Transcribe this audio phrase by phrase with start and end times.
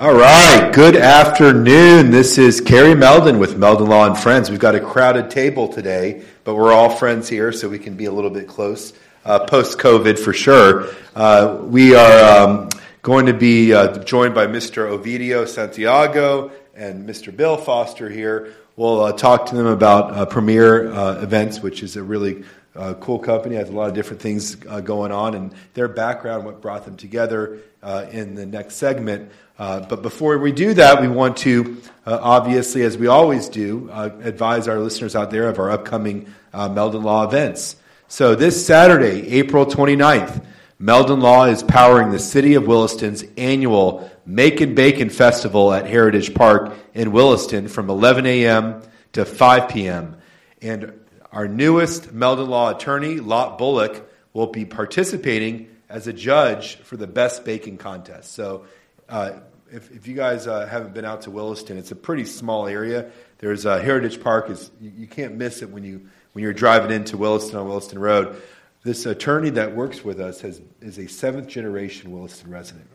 [0.00, 2.10] All right, good afternoon.
[2.10, 4.48] This is Kerry Meldon with Meldon Law and Friends.
[4.48, 8.06] We've got a crowded table today, but we're all friends here, so we can be
[8.06, 8.94] a little bit close
[9.26, 10.86] uh, post COVID for sure.
[11.14, 12.70] Uh, we are um,
[13.02, 14.88] going to be uh, joined by Mr.
[14.90, 17.36] Ovidio Santiago and Mr.
[17.36, 18.54] Bill Foster here.
[18.76, 22.94] We'll uh, talk to them about uh, Premier uh, Events, which is a really uh,
[22.94, 26.62] cool company, has a lot of different things uh, going on, and their background, what
[26.62, 29.30] brought them together uh, in the next segment.
[29.58, 33.90] Uh, but before we do that, we want to, uh, obviously, as we always do,
[33.92, 37.76] uh, advise our listeners out there of our upcoming Meldon Law events.
[38.08, 40.44] So this Saturday, April 29th,
[40.78, 46.72] Meldon Law is powering the City of Williston's annual Makin' Bacon Festival at Heritage Park
[46.94, 48.80] in Williston from 11 a.m.
[49.12, 50.16] to 5 p.m.
[50.62, 50.92] And
[51.32, 57.06] our newest Meldon Law attorney, Lot Bullock, will be participating as a judge for the
[57.06, 58.32] best baking contest.
[58.32, 58.64] So,
[59.08, 59.32] uh,
[59.72, 63.10] if, if, you guys uh, haven't been out to Williston, it's a pretty small area.
[63.38, 64.50] There's uh, Heritage Park.
[64.50, 67.98] Is you, you, can't miss it when you when you're driving into Williston on Williston
[67.98, 68.40] Road.
[68.82, 72.88] This attorney that works with us has is a seventh generation Williston resident,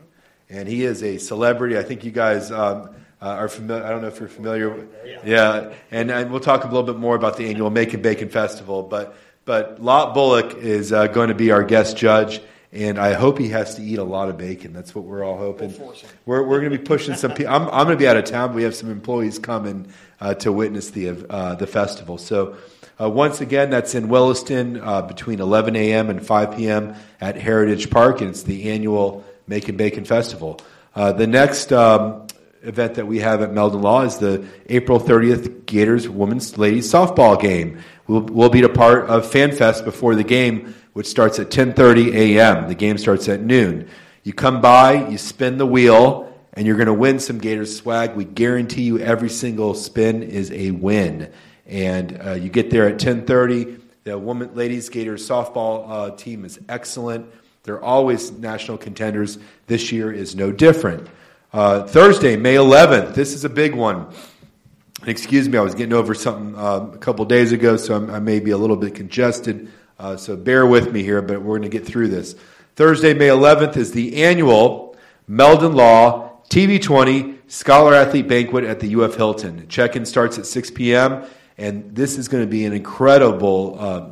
[0.50, 1.78] and he is a celebrity.
[1.78, 2.50] I think you guys.
[2.50, 3.82] Um, uh, are familiar.
[3.82, 4.86] I don't know if you're familiar.
[5.24, 8.82] Yeah, and, and we'll talk a little bit more about the annual Makin' Bacon Festival.
[8.82, 12.42] But but Lot Bullock is uh, going to be our guest judge,
[12.76, 14.72] and I hope he has to eat a lot of bacon.
[14.72, 15.74] That's what we're all hoping.
[16.26, 17.32] We're we're going to be pushing some.
[17.32, 17.52] people.
[17.52, 18.50] I'm I'm going to be out of town.
[18.50, 19.88] But we have some employees coming
[20.20, 22.18] uh, to witness the uh, the festival.
[22.18, 22.56] So.
[22.98, 26.08] Uh, once again, that's in Williston uh, between 11 a.m.
[26.08, 26.94] and 5 p.m.
[27.20, 30.62] at Heritage Park, and it's the annual Makin' Bacon Festival.
[30.94, 32.26] the next um,
[32.62, 37.38] event that we have at Meldon Law is the April 30th Gators Women's Ladies Softball
[37.38, 37.78] game.
[38.06, 42.68] We'll, we'll be a part of FanFest before the game, which starts at 10:30 a.m.
[42.68, 43.86] The game starts at noon.
[44.22, 48.16] You come by, you spin the wheel, and you're going to win some Gators swag.
[48.16, 51.30] We guarantee you every single spin is a win.
[51.66, 53.78] And uh, you get there at 10:30.
[54.04, 57.30] The women, ladies Gators softball uh, team is excellent.
[57.64, 59.38] They're always national contenders.
[59.66, 61.08] This year is no different.
[61.52, 63.14] Uh, Thursday, May 11th.
[63.14, 64.06] This is a big one.
[65.04, 68.18] Excuse me, I was getting over something uh, a couple days ago, so I'm, i
[68.18, 69.70] may be a little bit congested.
[69.98, 72.34] Uh, so bear with me here, but we're going to get through this.
[72.74, 79.14] Thursday, May 11th is the annual Meldon Law TV20 Scholar Athlete Banquet at the UF
[79.14, 79.66] Hilton.
[79.68, 81.24] Check in starts at 6 p.m.,
[81.56, 84.10] and this is going to be an incredible uh,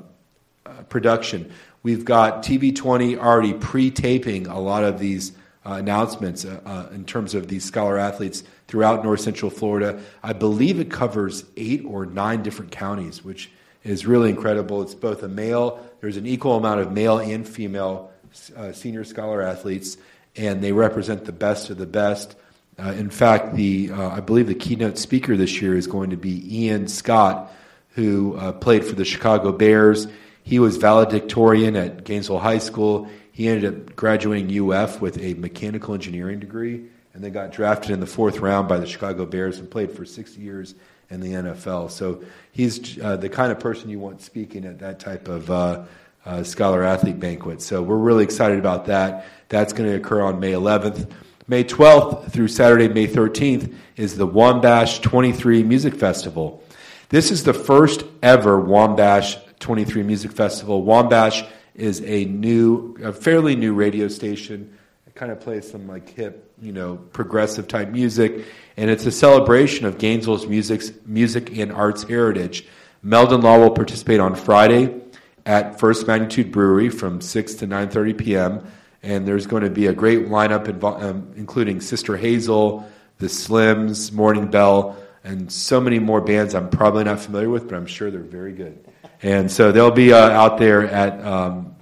[0.65, 1.53] uh, production.
[1.83, 5.33] We've got TV20 already pre taping a lot of these
[5.67, 10.01] uh, announcements uh, uh, in terms of these scholar athletes throughout North Central Florida.
[10.23, 13.51] I believe it covers eight or nine different counties, which
[13.85, 14.83] is really incredible.
[14.83, 18.11] It's both a male, there's an equal amount of male and female
[18.57, 19.97] uh, senior scholar athletes,
[20.37, 22.35] and they represent the best of the best.
[22.79, 26.17] Uh, in fact, the uh, I believe the keynote speaker this year is going to
[26.17, 27.53] be Ian Scott,
[27.91, 30.09] who played for the Chicago Bears.
[30.43, 33.09] He was valedictorian at Gainesville High School.
[33.33, 38.01] He ended up graduating UF with a mechanical engineering degree and then got drafted in
[38.01, 40.75] the fourth round by the Chicago Bears and played for six years
[41.15, 41.91] in the NFL.
[41.91, 42.23] So
[42.53, 45.85] he's uh, the kind of person you want speaking at that type of uh,
[46.27, 47.63] uh, scholar athlete banquet.
[47.63, 49.27] So we're really excited about that.
[49.49, 51.11] That's going to occur on May 11th.
[51.47, 56.63] May 12th through Saturday, May 13th, is the Wabash 23 Music Festival.
[57.11, 60.83] This is the first ever Wabash 23 Music Festival.
[60.83, 64.77] Wabash is a new, a fairly new radio station.
[65.15, 68.47] Kind of plays some like hip, you know, progressive type music,
[68.77, 72.67] and it's a celebration of Gainesville's music's, music and arts heritage.
[73.01, 75.03] Meldon Law will participate on Friday
[75.47, 78.67] at First Magnitude Brewery from 6 to 9:30 p.m.
[79.05, 82.85] And there's going to be a great lineup invo- um, including Sister Hazel,
[83.19, 87.77] The Slims, Morning Bell, and so many more bands I'm probably not familiar with, but
[87.77, 88.85] I'm sure they're very good.
[89.23, 91.77] And so they'll be uh, out there at, um,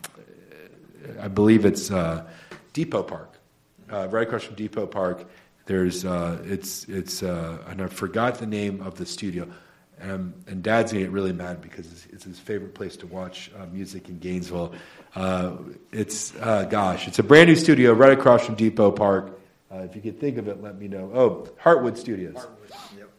[1.19, 2.27] I believe it's uh,
[2.73, 3.39] Depot Park,
[3.91, 5.29] uh, right across from Depot Park.
[5.67, 9.49] There's, uh, it's, it's, uh, and I forgot the name of the studio.
[10.01, 13.53] Um, and Dad's gonna get really mad because it's, it's his favorite place to watch
[13.57, 14.75] uh, music in Gainesville.
[15.93, 19.39] it's, gosh, it's a brand new studio right across from Depot Park.
[19.71, 21.11] if you can think of it, let me know.
[21.15, 22.35] Oh, Heartwood Studios.
[22.35, 23.11] Heartwood, yep.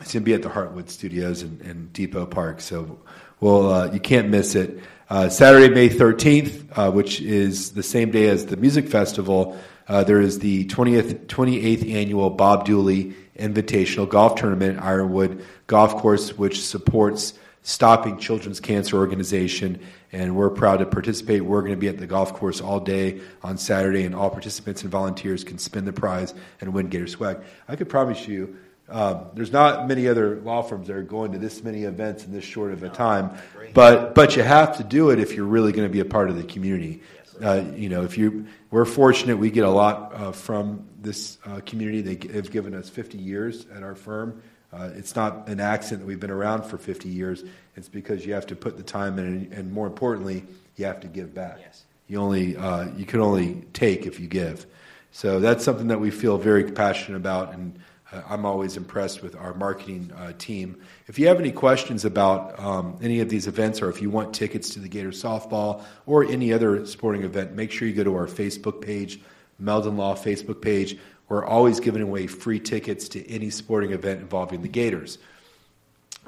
[0.00, 2.60] It's going to be at the Heartwood Studios in, in Depot Park.
[2.60, 3.00] So
[3.40, 4.80] well, uh, you can't miss it.
[5.10, 10.04] Uh, Saturday, May 13th, uh, which is the same day as the music festival, uh,
[10.04, 16.62] there is the 20th, 28th annual Bob Dooley Invitational Golf Tournament Ironwood Golf Course, which
[16.62, 19.80] supports Stopping Children's Cancer Organization,
[20.12, 21.42] and we're proud to participate.
[21.42, 24.82] We're going to be at the golf course all day on Saturday, and all participants
[24.82, 27.38] and volunteers can spin the prize and win Gator swag.
[27.66, 28.58] I could promise you.
[28.90, 32.32] Uh, there's not many other law firms that are going to this many events in
[32.32, 33.30] this short of a time,
[33.74, 36.30] but but you have to do it if you're really going to be a part
[36.30, 37.02] of the community.
[37.42, 41.60] Uh, you know, if you, we're fortunate, we get a lot uh, from this uh,
[41.64, 42.00] community.
[42.00, 44.42] They have given us 50 years at our firm.
[44.72, 47.44] Uh, it's not an accident that we've been around for 50 years.
[47.76, 50.44] It's because you have to put the time in, and more importantly,
[50.76, 51.58] you have to give back.
[51.60, 51.84] Yes.
[52.08, 54.66] You only uh, you can only take if you give.
[55.12, 57.78] So that's something that we feel very passionate about, and
[58.12, 60.80] I'm always impressed with our marketing uh, team.
[61.08, 64.34] If you have any questions about um, any of these events, or if you want
[64.34, 68.14] tickets to the Gator softball or any other sporting event, make sure you go to
[68.14, 69.20] our Facebook page,
[69.58, 70.98] Meldon Law Facebook page.
[71.28, 75.18] We're always giving away free tickets to any sporting event involving the Gators.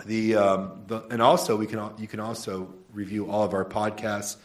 [0.04, 4.36] The, um, the and also we can you can also review all of our podcasts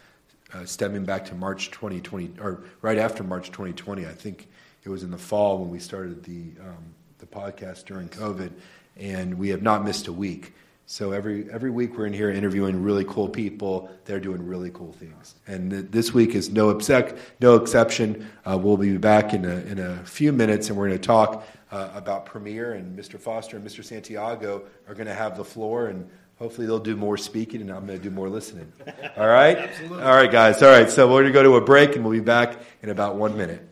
[0.53, 4.05] uh, stemming back to March 2020 or right after March 2020.
[4.05, 4.47] I think
[4.83, 8.51] it was in the fall when we started the um, the podcast during COVID,
[8.97, 10.53] and we have not missed a week.
[10.87, 13.89] So every every week we're in here interviewing really cool people.
[14.05, 18.27] They're doing really cool things, and th- this week is no exec- no exception.
[18.45, 21.43] Uh, we'll be back in a in a few minutes, and we're going to talk
[21.71, 23.19] uh, about Premier and Mr.
[23.19, 23.83] Foster and Mr.
[23.83, 27.87] Santiago are going to have the floor, and hopefully they'll do more speaking, and I'm
[27.87, 28.71] going to do more listening.
[29.17, 30.03] All right, Absolutely.
[30.03, 30.61] all right, guys.
[30.61, 32.89] All right, so we're going to go to a break, and we'll be back in
[32.89, 33.67] about one minute.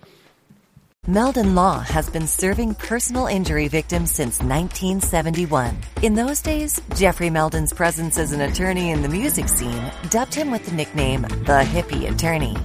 [1.05, 5.75] Meldon Law has been serving personal injury victims since 1971.
[6.01, 10.49] In those days, Jeffrey Meldon's presence as an attorney in the music scene dubbed him
[10.49, 12.55] with the nickname the hippie attorney.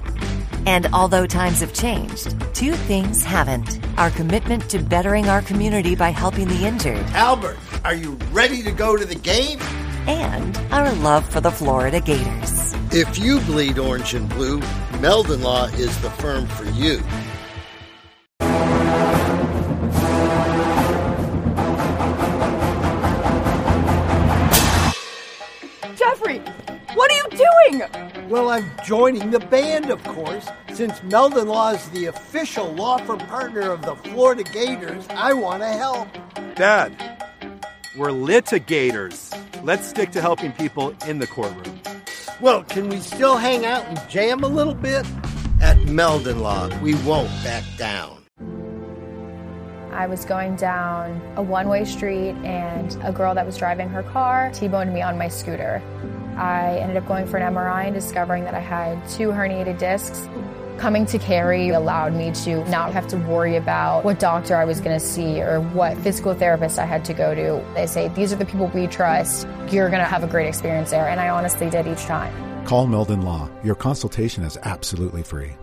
[0.66, 3.80] And although times have changed, two things haven't.
[3.98, 7.04] Our commitment to bettering our community by helping the injured.
[7.14, 9.58] Albert, are you ready to go to the game?
[10.06, 12.72] And our love for the Florida Gators.
[12.92, 14.60] If you bleed orange and blue,
[15.00, 17.02] Meldon Law is the firm for you.
[28.28, 30.48] Well, I'm joining the band, of course.
[30.72, 35.62] Since Meldon Law is the official law firm partner of the Florida Gators, I want
[35.62, 36.08] to help.
[36.54, 36.96] Dad,
[37.94, 39.36] we're litigators.
[39.62, 41.78] Let's stick to helping people in the courtroom.
[42.40, 45.04] Well, can we still hang out and jam a little bit?
[45.60, 48.22] At Meldon Law, we won't back down.
[49.92, 54.04] I was going down a one way street, and a girl that was driving her
[54.04, 55.82] car T boned me on my scooter.
[56.38, 60.28] I ended up going for an MRI and discovering that I had two herniated discs.
[60.78, 64.80] Coming to Carey allowed me to not have to worry about what doctor I was
[64.80, 67.64] going to see or what physical therapist I had to go to.
[67.74, 69.48] They say, These are the people we trust.
[69.70, 71.08] You're going to have a great experience there.
[71.08, 72.32] And I honestly did each time.
[72.64, 73.50] Call Meldon Law.
[73.64, 75.56] Your consultation is absolutely free.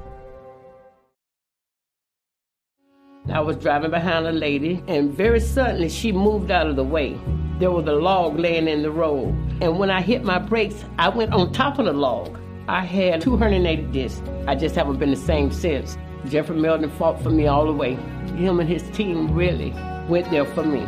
[3.32, 7.18] I was driving behind a lady, and very suddenly she moved out of the way.
[7.58, 9.30] There was a log laying in the road,
[9.62, 12.38] and when I hit my brakes, I went on top of the log.
[12.68, 14.22] I had 280 discs.
[14.46, 15.98] I just haven't been the same since.
[16.26, 17.94] Jeffrey Meldon fought for me all the way.
[18.36, 19.72] Him and his team really
[20.10, 20.86] went there for me.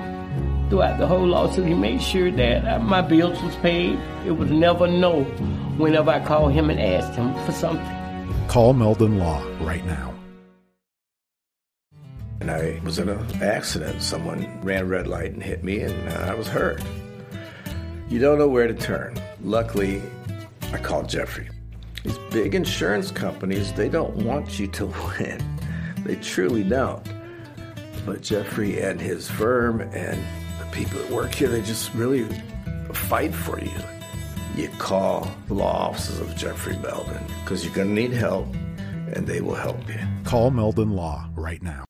[0.70, 3.98] Throughout the whole lawsuit, he made sure that uh, my bills was paid.
[4.26, 5.24] It was never no
[5.78, 8.48] whenever I called him and asked him for something.
[8.50, 10.17] Call Meldon Law right now.
[12.40, 14.02] And I was in an accident.
[14.02, 16.84] Someone ran a red light and hit me, and uh, I was hurt.
[18.10, 19.20] You don't know where to turn.
[19.42, 20.02] Luckily,
[20.72, 21.50] I called Jeffrey.
[22.04, 24.86] These big insurance companies, they don't want you to
[25.20, 25.44] win.
[26.04, 27.04] They truly don't.
[28.06, 30.24] But Jeffrey and his firm and
[30.60, 32.26] the people that work here, they just really
[32.94, 33.72] fight for you.
[34.56, 38.48] You call the law offices of Jeffrey Meldon because you're going to need help
[39.14, 40.00] and they will help you.
[40.24, 41.86] Call Meldon Law right now.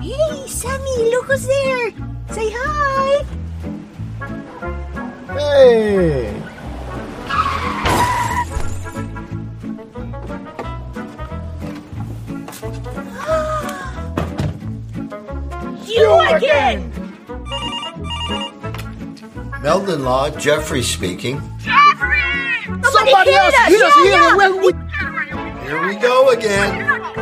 [0.00, 1.90] Hey, Sammy, look who's there.
[2.30, 3.22] Say hi.
[5.28, 6.32] Hey.
[15.86, 16.90] you again.
[19.60, 21.42] Meldon Law, Jeffrey speaking.
[21.58, 22.22] Jeffrey!
[22.64, 24.16] Somebody, Somebody else hit us here.
[24.16, 25.62] Yeah, yeah.
[25.62, 27.19] Here we go again.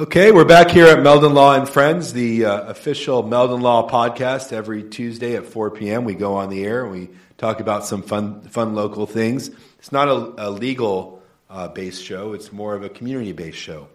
[0.00, 4.50] Okay, we're back here at Meldon Law and Friends, the uh, official Meldon Law podcast.
[4.50, 8.02] Every Tuesday at 4 p.m., we go on the air and we talk about some
[8.02, 9.50] fun, fun local things.
[9.78, 13.88] It's not a, a legal uh, based show; it's more of a community based show.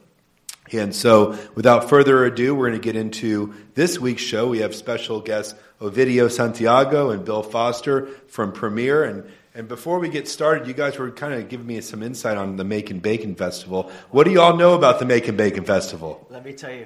[0.71, 4.47] And so, without further ado, we're going to get into this week's show.
[4.49, 9.03] We have special guests Ovidio Santiago and Bill Foster from Premier.
[9.03, 9.23] And,
[9.57, 12.57] and before we get started, you guys were kind of giving me some insight on
[12.57, 13.91] the Makin' Bacon Festival.
[14.11, 16.27] What do you all know about the Makin' Bacon Festival?
[16.29, 16.85] Let me tell you,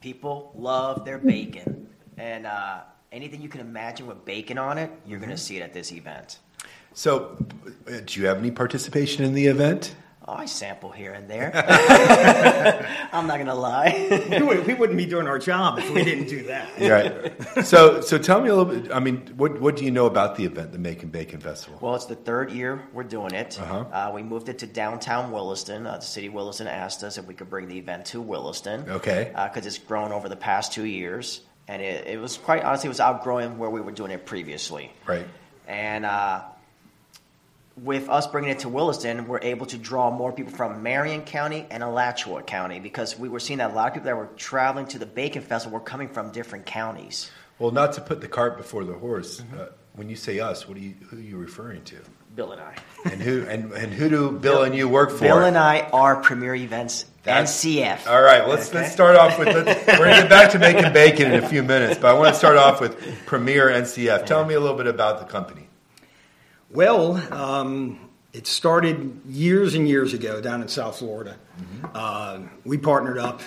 [0.00, 1.88] people love their bacon.
[2.16, 5.60] And uh, anything you can imagine with bacon on it, you're going to see it
[5.60, 6.38] at this event.
[6.94, 7.36] So,
[7.88, 9.96] uh, do you have any participation in the event?
[10.28, 11.50] Oh, I sample here and there.
[13.12, 14.26] I'm not gonna lie.
[14.30, 16.78] we, would, we wouldn't be doing our job if we didn't do that.
[16.78, 17.64] Right.
[17.64, 18.92] So, so tell me a little bit.
[18.92, 21.78] I mean, what what do you know about the event, the Makin' Bacon Festival?
[21.80, 23.58] Well, it's the third year we're doing it.
[23.58, 23.86] Uh-huh.
[23.90, 25.86] Uh, we moved it to downtown Williston.
[25.86, 28.84] Uh, the city of Williston asked us if we could bring the event to Williston.
[28.86, 29.32] Okay.
[29.34, 32.90] Because it's grown over the past two years, and it, it was quite honestly, it
[32.90, 34.92] was outgrowing where we were doing it previously.
[35.06, 35.26] Right.
[35.66, 36.42] And uh,
[37.82, 41.66] with us bringing it to Williston, we're able to draw more people from Marion County
[41.70, 44.86] and Alachua County because we were seeing that a lot of people that were traveling
[44.86, 47.30] to the Bacon Festival were coming from different counties.
[47.58, 49.40] Well, not to put the cart before the horse.
[49.40, 49.60] Mm-hmm.
[49.60, 49.64] Uh,
[49.94, 51.96] when you say us, what are you who are you referring to?
[52.36, 52.76] Bill and I.
[53.04, 55.18] And who and, and who do Bill and you work for?
[55.20, 58.06] Bill and I are Premier Events That's- NCF.
[58.06, 58.78] All right, let's Okay?
[58.78, 59.48] let's start off with.
[59.48, 62.32] We're going to get back to making bacon in a few minutes, but I want
[62.32, 64.24] to start off with Premier NCF.
[64.24, 65.67] Tell me a little bit about the company.
[66.70, 67.98] Well, um,
[68.32, 71.36] it started years and years ago down in South Florida.
[71.94, 73.40] Uh, we partnered up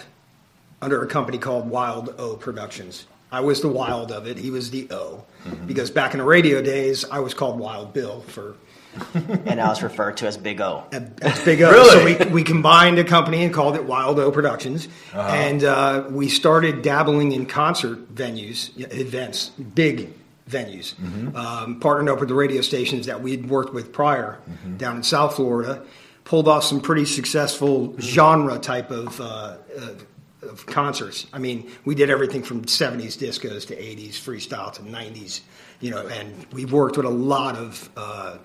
[0.82, 3.06] under a company called Wild O Productions.
[3.32, 4.38] I was the Wild of it.
[4.38, 5.24] He was the O.
[5.66, 8.56] Because back in the radio days, I was called Wild Bill for
[9.14, 10.84] and I was referred to as Big O.
[10.90, 11.72] That's Big O.
[11.72, 12.18] Really?
[12.18, 14.90] So we, we combined a company and called it Wild O Productions.
[15.14, 20.10] And uh, we started dabbling in concert venues, events, big
[20.52, 20.94] venues.
[21.36, 24.40] Um, partnered up with the radio stations that we'd worked with prior
[24.78, 25.84] down in South Florida.
[26.24, 31.26] Pulled off some pretty successful genre type of, uh, uh, of concerts.
[31.34, 35.42] I mean, we did everything from 70s discos to 80s freestyle to 90s,
[35.80, 38.38] you know, and we've worked with a lot of uh,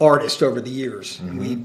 [0.00, 1.20] artists over the years.
[1.22, 1.58] We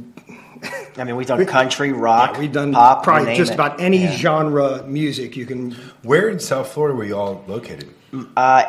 [0.98, 3.56] I mean, we've done country, rock, yeah, we've done pop, you probably name just it.
[3.56, 4.16] about any Yeah.
[4.16, 5.72] genre music you can.
[6.04, 7.90] Where in South Florida were you all located?
[8.38, 8.64] Uh,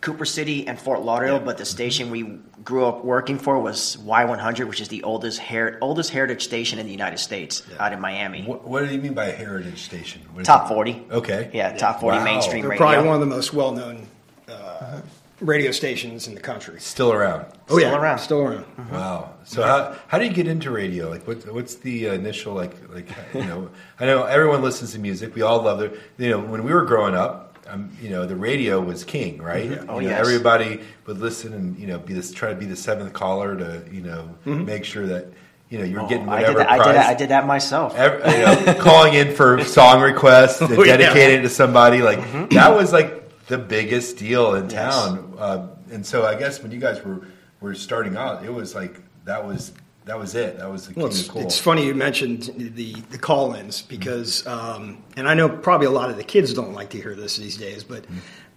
[0.00, 4.68] Cooper City and Fort Lauderdale, but the station we grew up working for was Y100,
[4.68, 8.42] which is the oldest her- oldest heritage station in the United States, out in Miami.
[8.44, 10.22] What, what do you mean by a heritage station?
[10.32, 11.06] What is Top 40.
[11.10, 11.50] Okay.
[11.52, 12.24] Yeah, top 40 Wow.
[12.24, 12.86] mainstream They're radio.
[12.86, 14.06] probably one of the most well-known
[14.48, 15.00] uh,
[15.40, 16.78] radio stations in the country.
[16.80, 17.46] Still around.
[17.68, 18.18] Oh yeah, Still around.
[18.18, 18.64] still around.
[18.92, 19.30] Wow.
[19.44, 21.08] So how how do you get into radio?
[21.10, 25.34] Like what what's the initial like like you know I know everyone listens to music.
[25.34, 25.98] We all love it.
[26.18, 29.70] You know when we were growing up, um, you know the radio was king, right?
[29.88, 30.20] Oh, You know, yes.
[30.20, 33.82] Everybody would listen and you know be this try to be the seventh caller to
[33.92, 35.26] you know make sure that
[35.68, 37.46] you know you're Oh, getting I did, whatever that, I, did that, I did that
[37.46, 37.94] myself.
[37.96, 38.20] Ev-
[38.64, 40.96] you know, calling in for song requests and Oh, yeah.
[40.96, 44.70] dedicating it to somebody like that was like the biggest deal in Mm-hmm.
[44.72, 44.94] Yes.
[44.94, 45.34] town.
[45.38, 47.20] Uh, and so I guess when you guys were
[47.60, 49.72] were starting out, it was like that was
[50.08, 50.58] that was it.
[50.58, 51.42] That was the Well, it's, cool.
[51.42, 56.10] it's funny you mentioned the the call-ins because, um, and I know probably a lot
[56.10, 58.04] of the kids don't like to hear this these days, but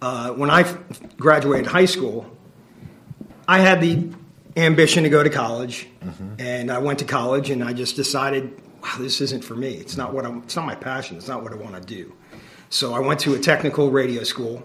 [0.01, 0.77] uh, when I f-
[1.17, 2.25] graduated high school,
[3.47, 4.09] I had the
[4.57, 5.87] ambition to go to college,
[6.39, 9.73] and I went to college, and I just decided, wow, this isn't for me.
[9.75, 10.39] It's not what I'm.
[10.43, 11.17] It's not my passion.
[11.17, 12.13] It's not what I want to do.
[12.69, 14.63] So I went to a technical radio school,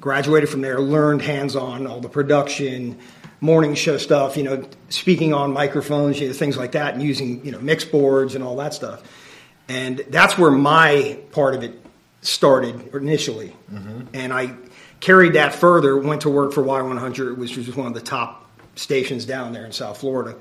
[0.00, 2.98] graduated from there, learned hands-on all the production,
[3.42, 7.44] morning show stuff, you know, speaking on microphones, you know, things like that, and using
[7.44, 9.02] you know mix boards and all that stuff.
[9.68, 11.78] And that's where my part of it
[12.22, 14.02] started initially, mm-hmm.
[14.14, 14.54] and I
[15.00, 15.98] carried that further.
[15.98, 19.72] Went to work for Y100, which was one of the top stations down there in
[19.72, 20.36] South Florida.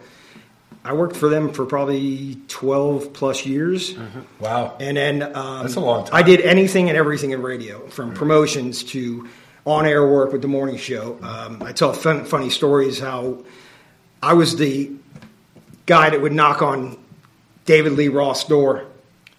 [0.84, 3.94] I worked for them for probably 12 plus years.
[3.94, 4.22] Mm-hmm.
[4.40, 4.76] wow.
[4.80, 6.16] And then um, That's a long time.
[6.16, 8.18] I did anything and everything in radio, from mm-hmm.
[8.18, 9.30] promotions to
[9.65, 11.17] on-air work with the morning show.
[11.21, 13.43] Um, I tell fun, funny stories how
[14.21, 14.91] I was the
[15.86, 16.97] guy that would knock on
[17.65, 18.86] David Lee Roth's door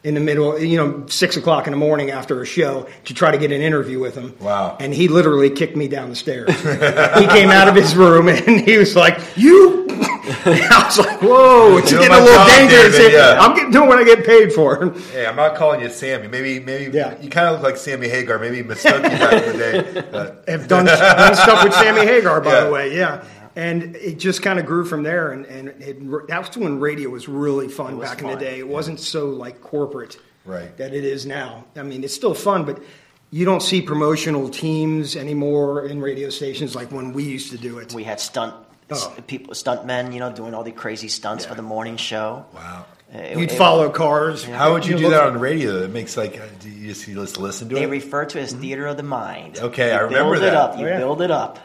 [0.04, 3.30] in the middle, you know, six o'clock in the morning after a show to try
[3.30, 4.34] to get an interview with him.
[4.40, 4.76] Wow.
[4.80, 6.48] And he literally kicked me down the stairs.
[7.18, 10.01] he came out of his room and he was like, "You."
[10.44, 13.38] I was like, "Whoa, it's Doing getting a little job, dangerous." David, yeah.
[13.40, 14.90] I'm getting doing what I get paid for.
[15.12, 16.28] Hey, I'm not calling you Sammy.
[16.28, 17.20] Maybe, maybe Yeah.
[17.20, 18.38] you kind of look like Sammy Hagar.
[18.38, 20.04] Maybe he mistook you back in the day.
[20.10, 22.64] But- have done, done stuff with Sammy Hagar, by Yeah.
[22.64, 22.96] the way.
[22.96, 23.24] Yeah.
[23.54, 25.32] And it just kind of grew from there.
[25.32, 28.58] And, and it, that was when radio was really fun was back in the day.
[28.58, 30.74] It wasn't so like corporate Right.
[30.78, 31.66] that it is now.
[31.76, 32.82] I mean, it's still fun, but
[33.30, 37.78] you don't see promotional teams anymore in radio stations like when we used to do
[37.78, 37.92] it.
[37.92, 38.54] We had stunt
[38.94, 39.14] Oh.
[39.26, 42.44] people, stunt men, you know, doing all the crazy stunts for the morning show.
[42.54, 42.84] Wow.
[43.12, 44.44] It- You'd it- follow cars.
[44.44, 45.82] How would you do that on radio?
[45.82, 47.84] It makes like, uh, do you just, you just listen to They it?
[47.86, 49.58] They refer to it as theater of the mind.
[49.58, 50.54] Okay, You I remember that.
[50.54, 50.78] up.
[50.78, 50.98] You Oh, yeah.
[50.98, 51.58] build it up.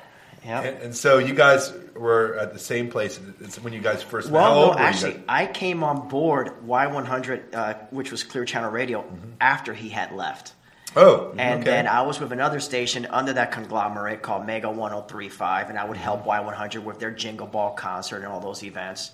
[0.46, 0.62] Yeah.
[0.62, 3.20] and, and so you guys were at the same place.
[3.42, 4.40] It's when you guys first met.
[4.42, 5.24] How Well, no, actually, guys?
[5.28, 9.04] I came on board Y100, uh, which was Clear Channel Radio,
[9.42, 10.54] after he had left.
[10.96, 11.70] Oh, And okay.
[11.72, 15.98] then I was with another station under that conglomerate called Mega 1035, and I would
[15.98, 19.12] help Y100 with their Jingle Ball concert and all those events.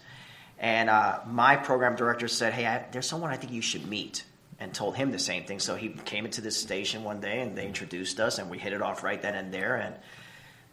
[0.60, 4.24] And uh, my program director said, Hey, I, there's someone I think you should meet,
[4.60, 5.60] and told him the same thing.
[5.60, 8.72] So he came into this station one day and they introduced us, and we hit
[8.72, 9.76] it off right then and there.
[9.76, 9.96] And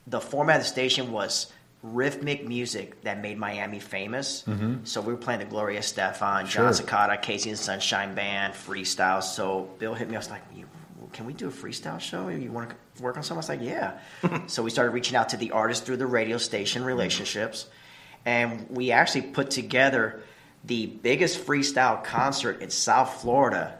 [0.07, 1.51] the format of the station was
[1.83, 4.45] rhythmic music that made Miami famous.
[4.85, 6.87] So we were playing the Gloria Estefan, John Sure.
[6.87, 9.23] Secada, KC and Sunshine Band, freestyle.
[9.23, 10.15] So Bill hit me.
[10.15, 10.67] I was like, you,
[11.13, 12.29] "Can we do a freestyle show?
[12.29, 13.99] You want to work on something?" I was like, "Yeah."
[14.47, 17.67] so we started reaching out to the artists through the radio station relationships,
[18.25, 20.21] and we actually put together
[20.65, 23.79] the biggest freestyle concert in South Florida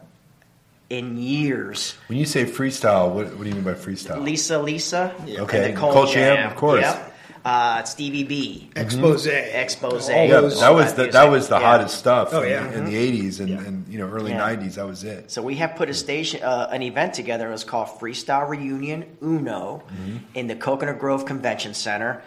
[0.89, 1.95] in years.
[2.09, 4.23] when you say freestyle, what, what do you mean by freestyle?
[4.23, 6.83] Lisa, Lisa, Okay, and Nicole Nicole Jam, Jam, of course.
[6.83, 7.10] Yep.
[7.45, 9.27] Uh, Stevie B, Expose.
[9.27, 10.09] Expose.
[10.09, 11.63] Yeah, those- that was the, that was the Yeah.
[11.67, 12.29] hottest stuff.
[12.33, 12.73] Oh, in- yeah.
[12.73, 14.41] in, the '80s and, and you know early Yeah.
[14.41, 14.75] '90s.
[14.75, 15.31] That was it.
[15.31, 17.49] So we have put a station, uh, an event together.
[17.49, 20.17] It was called Freestyle Reunion Uno Mm-hmm.
[20.35, 22.23] in the Coconut Grove Convention Center,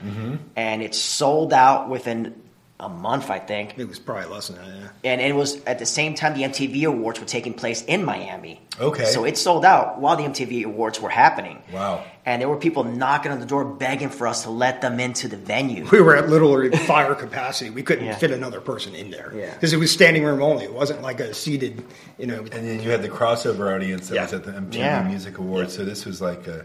[0.56, 2.34] and it sold out within
[2.80, 3.76] a month, I think.
[3.78, 4.68] It was probably less than that.
[5.04, 5.12] Yeah.
[5.12, 8.60] And it was at the same time the MTV Awards were taking place in Miami.
[8.80, 9.06] Okay.
[9.06, 11.62] So it sold out while the MTV Awards were happening.
[11.72, 12.04] Wow.
[12.26, 15.28] And there were people knocking on the door begging for us to let them into
[15.28, 15.86] the venue.
[15.92, 17.70] We were at literally fire capacity.
[17.70, 18.16] We couldn't Yeah.
[18.16, 19.54] fit another person in there Yeah.
[19.54, 20.64] because it was standing room only.
[20.64, 21.84] It wasn't like a seated,
[22.18, 22.40] you know.
[22.40, 24.24] And then you had the crossover audience that Yeah.
[24.24, 25.04] was at the MTV Yeah.
[25.04, 25.76] Music Awards.
[25.76, 26.64] So this was like a,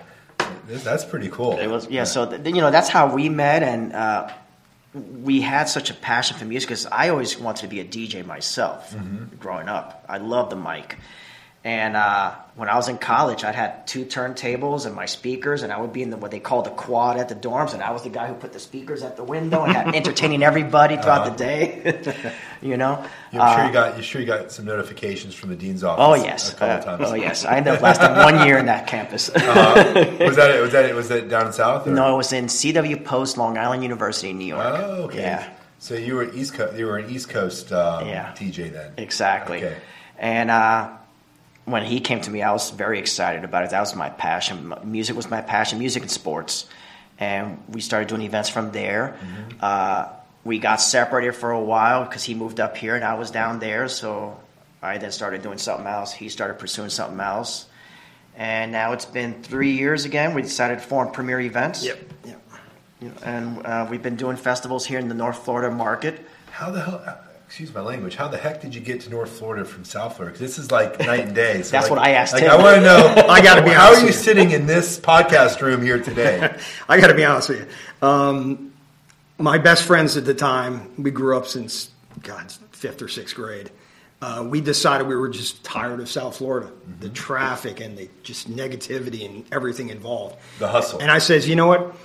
[0.68, 1.58] this, that's pretty cool.
[1.58, 2.04] It was yeah.
[2.04, 4.28] So th- you know that's how we met, and uh,
[4.94, 8.22] we had such a passion for music because I always wanted to be a DJ
[8.24, 8.94] myself
[9.40, 10.04] growing up.
[10.08, 10.96] I love the mic,
[11.64, 15.72] and uh, when I was in college, I had two turntables and my speakers, and
[15.72, 17.90] I would be in the what they call the quad at the dorms, and I
[17.90, 21.24] was the guy who put the speakers at the window and had entertaining everybody throughout
[21.24, 22.00] the day.
[22.62, 25.56] you know, I'm Uh, sure you got you sure you got some notifications from the
[25.56, 26.04] dean's office.
[26.06, 27.10] Oh yes, a couple Uh, times.
[27.10, 27.44] oh yes.
[27.44, 29.28] I ended up lasting one year in that campus.
[29.36, 30.60] Uh, was that it?
[30.62, 30.94] Was that it?
[30.94, 31.86] Was that down south?
[31.86, 31.90] Or?
[31.90, 34.64] no, it was in CW Post, Long Island University, in New York.
[34.64, 35.22] Oh, okay.
[35.22, 35.48] Yeah.
[35.80, 36.76] So you were East Coast.
[36.78, 38.32] You were an East Coast um, Yeah.
[38.36, 38.92] DJ then.
[38.96, 39.58] Exactly.
[39.58, 39.76] Okay.
[40.18, 40.90] And uh,
[41.70, 43.70] when he came to me, I was very excited about it.
[43.70, 44.74] That was my passion.
[44.84, 46.66] Music was my passion, music and sports.
[47.18, 49.16] And we started doing events from there.
[49.20, 49.58] Mm-hmm.
[49.60, 50.08] Uh,
[50.44, 53.58] we got separated for a while because he moved up here and I was down
[53.58, 53.88] there.
[53.88, 54.38] So
[54.80, 56.12] I then started doing something else.
[56.12, 57.66] He started pursuing something else.
[58.36, 60.34] And now it's been three years again.
[60.34, 61.84] We decided to form Premier Events.
[61.84, 61.98] Yep.
[62.24, 62.42] Yep.
[63.24, 66.24] And uh, we've been doing festivals here in the North Florida market.
[66.50, 67.18] How the hell?
[67.48, 68.14] Excuse my language.
[68.14, 70.32] How the heck did you get to North Florida from South Florida?
[70.34, 71.62] 'Cause this is like night and day.
[71.62, 72.50] So That's like- what I asked like, him.
[72.50, 73.26] I want to know.
[73.28, 76.54] I gotta be How are you sitting in this podcast room here today?
[76.88, 77.60] I got to be honest with
[78.02, 78.06] you.
[78.06, 78.72] Um,
[79.38, 81.90] my best friends at the time, we grew up since
[82.22, 83.70] God fifth or sixth grade.
[84.20, 87.00] Uh, we decided we were just tired of South Florida, Mm-hmm.
[87.00, 90.36] the traffic and the just negativity and everything involved.
[90.58, 90.98] The hustle.
[91.00, 91.96] And I says, you know what?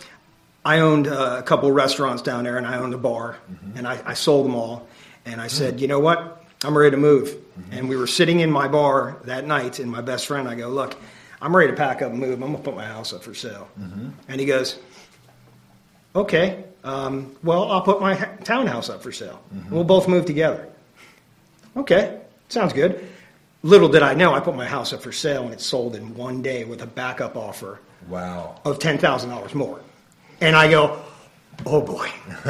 [0.63, 3.77] I owned uh, a couple of restaurants down there, and I owned a bar, Mm-hmm.
[3.79, 4.87] and I, I sold them all.
[5.25, 6.43] And I said, you know what?
[6.63, 7.29] I'm ready to move.
[7.29, 7.73] Mm-hmm.
[7.73, 10.69] And we were sitting in my bar that night, and my best friend, I go,
[10.69, 10.95] look,
[11.41, 12.41] I'm ready to pack up and move.
[12.41, 13.69] I'm gonna put my house up for sale.
[13.79, 14.09] Mm-hmm.
[14.27, 14.79] And he goes,
[16.15, 19.43] okay, um, well, I'll put my ha- townhouse up for sale.
[19.53, 19.73] Mm-hmm.
[19.73, 20.69] We'll both move together.
[21.75, 23.09] Okay, sounds good.
[23.61, 26.15] Little did I know, I put my house up for sale, and it sold in
[26.15, 28.59] one day with a backup offer wow.
[28.65, 29.79] of ten thousand dollars more.
[30.41, 31.01] And I go,
[31.65, 32.09] oh boy,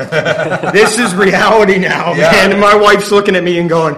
[0.71, 2.31] this is reality now, Yeah.
[2.31, 2.51] man.
[2.51, 3.95] And my wife's looking at me and going,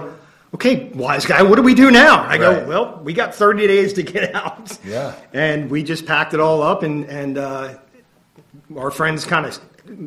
[0.54, 2.24] okay, wise guy, what do we do now?
[2.24, 4.78] I go, well, we got thirty days to get out.
[4.84, 5.14] Yeah.
[5.32, 7.78] And we just packed it all up, and and uh,
[8.76, 9.58] our friends kind of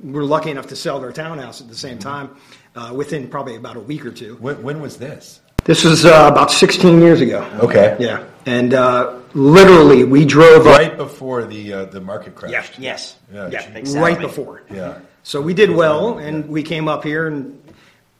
[0.03, 2.35] were lucky enough to sell their townhouse at the same time
[2.75, 4.35] uh, within probably about a week or two.
[4.35, 5.39] When, when was this?
[5.63, 7.41] This was uh, about 16 years ago.
[7.61, 7.95] Okay.
[7.99, 10.77] Yeah, and uh, literally we drove up.
[10.79, 12.77] Right before the uh, the market crashed.
[12.79, 12.91] Yeah.
[12.91, 13.17] Yes.
[13.33, 13.49] Yeah.
[13.49, 13.99] Yeah, Exactly.
[14.01, 14.63] right before.
[14.71, 14.99] Yeah.
[15.23, 17.61] So we did well, and we came up here, and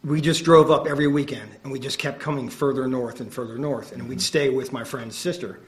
[0.03, 3.57] we just drove up every weekend, and we just kept coming further north and further
[3.57, 5.59] north, and we'd stay with my friend's sister,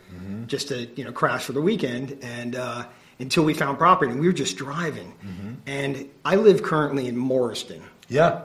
[0.47, 2.85] just to you know crash for the weekend, and uh,
[3.19, 5.13] until we found property, and we were just driving,
[5.65, 8.41] and I live currently in Morriston, Yeah.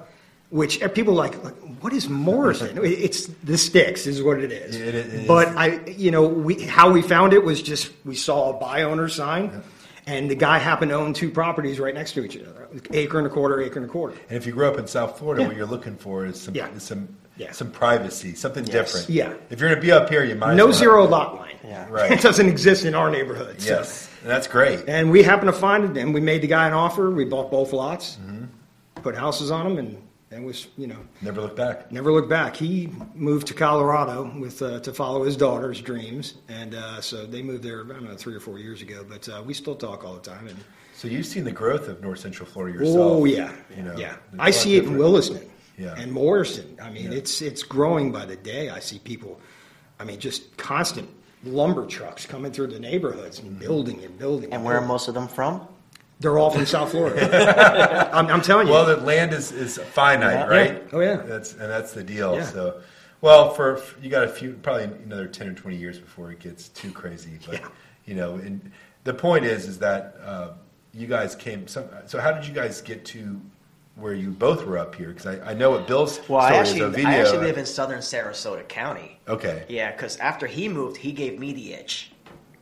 [0.50, 2.78] Which uh, people are like, like what is Morriston?
[2.84, 4.76] It's the sticks is what it is.
[4.76, 5.26] It- it is.
[5.28, 8.82] But I, you know, we how we found it was just we saw a buy
[8.82, 9.62] owner sign,
[10.06, 13.26] and the guy happened to own two properties right next to each other, acre and
[13.26, 14.16] a quarter, acre and a quarter.
[14.28, 15.48] And if you grew up in South Florida, Yeah.
[15.48, 16.68] what you're looking for is some Yeah.
[16.78, 17.50] some Yeah.
[17.52, 18.72] some privacy, something Yes.
[18.72, 19.10] different.
[19.10, 19.32] Yeah.
[19.50, 21.34] If you're going to be up here, you might as No well have- zero lot
[21.34, 21.56] line.
[21.64, 21.86] Yeah.
[21.90, 22.12] Right.
[22.16, 23.60] It doesn't exist in our neighborhood.
[23.60, 24.84] so- Yes, and that's great.
[24.86, 27.10] And we happened to find it, and we made the guy an offer.
[27.10, 28.44] We bought both lots, Mm-hmm.
[29.02, 29.98] put houses on them, and
[30.30, 31.90] and was you know Never look back.
[31.92, 32.56] never looked back.
[32.56, 37.42] He moved to Colorado with uh, to follow his daughter's dreams, and uh, so they
[37.42, 37.84] moved there.
[37.84, 40.20] I don't know three or four years ago, but uh, we still talk all the
[40.20, 40.46] time.
[40.48, 40.56] And
[40.94, 42.96] So you've seen the growth of North Central Florida yourself.
[42.98, 44.16] oh yeah, You know, yeah.
[44.32, 44.98] it's a I lot see it in different.
[45.00, 45.94] Williston Yeah.
[45.96, 46.80] and Morriston.
[46.80, 47.18] I mean, Yeah.
[47.18, 48.70] it's it's growing by the day.
[48.70, 49.38] I see people.
[50.00, 51.08] I mean, just constant
[51.44, 54.52] lumber trucks coming through the neighborhoods and building and building.
[54.52, 55.66] And where are most of them from?
[56.20, 58.10] They're all from South Florida.
[58.12, 58.72] I'm, I'm telling you.
[58.72, 60.46] Well, the land is, is finite, Yeah.
[60.46, 60.72] right?
[60.74, 60.88] Yeah.
[60.92, 61.16] Oh, yeah.
[61.16, 62.34] That's and that's the deal.
[62.36, 62.44] Yeah.
[62.44, 62.80] So,
[63.20, 66.68] well, for you got a few, probably another ten or twenty years before it gets
[66.70, 67.38] too crazy.
[67.46, 67.68] But Yeah.
[68.06, 68.70] you know, and
[69.04, 70.48] the point is, is that uh,
[70.94, 71.66] you guys came.
[71.68, 73.40] Some, so, how did you guys get to
[73.96, 75.08] where you both were up here?
[75.08, 76.70] Because I, I know what Bill's Well, story I is.
[76.72, 79.18] actually, I actually live in southern Sarasota County.
[79.28, 79.64] Okay.
[79.68, 82.10] Yeah, because after he moved, he gave me the itch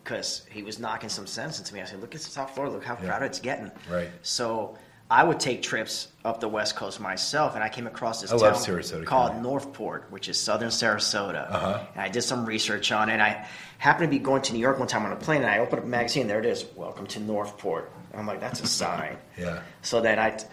[0.04, 1.80] because he was knocking some sense into me.
[1.80, 2.74] I said, "Look at the South Florida.
[2.74, 3.08] Look how Yeah.
[3.08, 4.10] crowded it's getting." Right.
[4.22, 4.76] So
[5.10, 8.38] I would take trips up the West Coast myself, and I came across this I
[8.38, 9.42] town Sarasota called County.
[9.42, 11.50] Northport, which is southern Sarasota.
[11.50, 11.80] Uh-huh.
[11.94, 13.14] And I did some research on it.
[13.14, 13.46] And I
[13.78, 15.80] happened to be going to New York one time on a plane, and I opened
[15.80, 16.26] up a magazine.
[16.26, 16.64] There it is.
[16.76, 17.90] Welcome to Northport.
[18.14, 19.16] I'm like, that's a sign.
[19.36, 19.60] Yeah.
[19.82, 20.46] So then I t-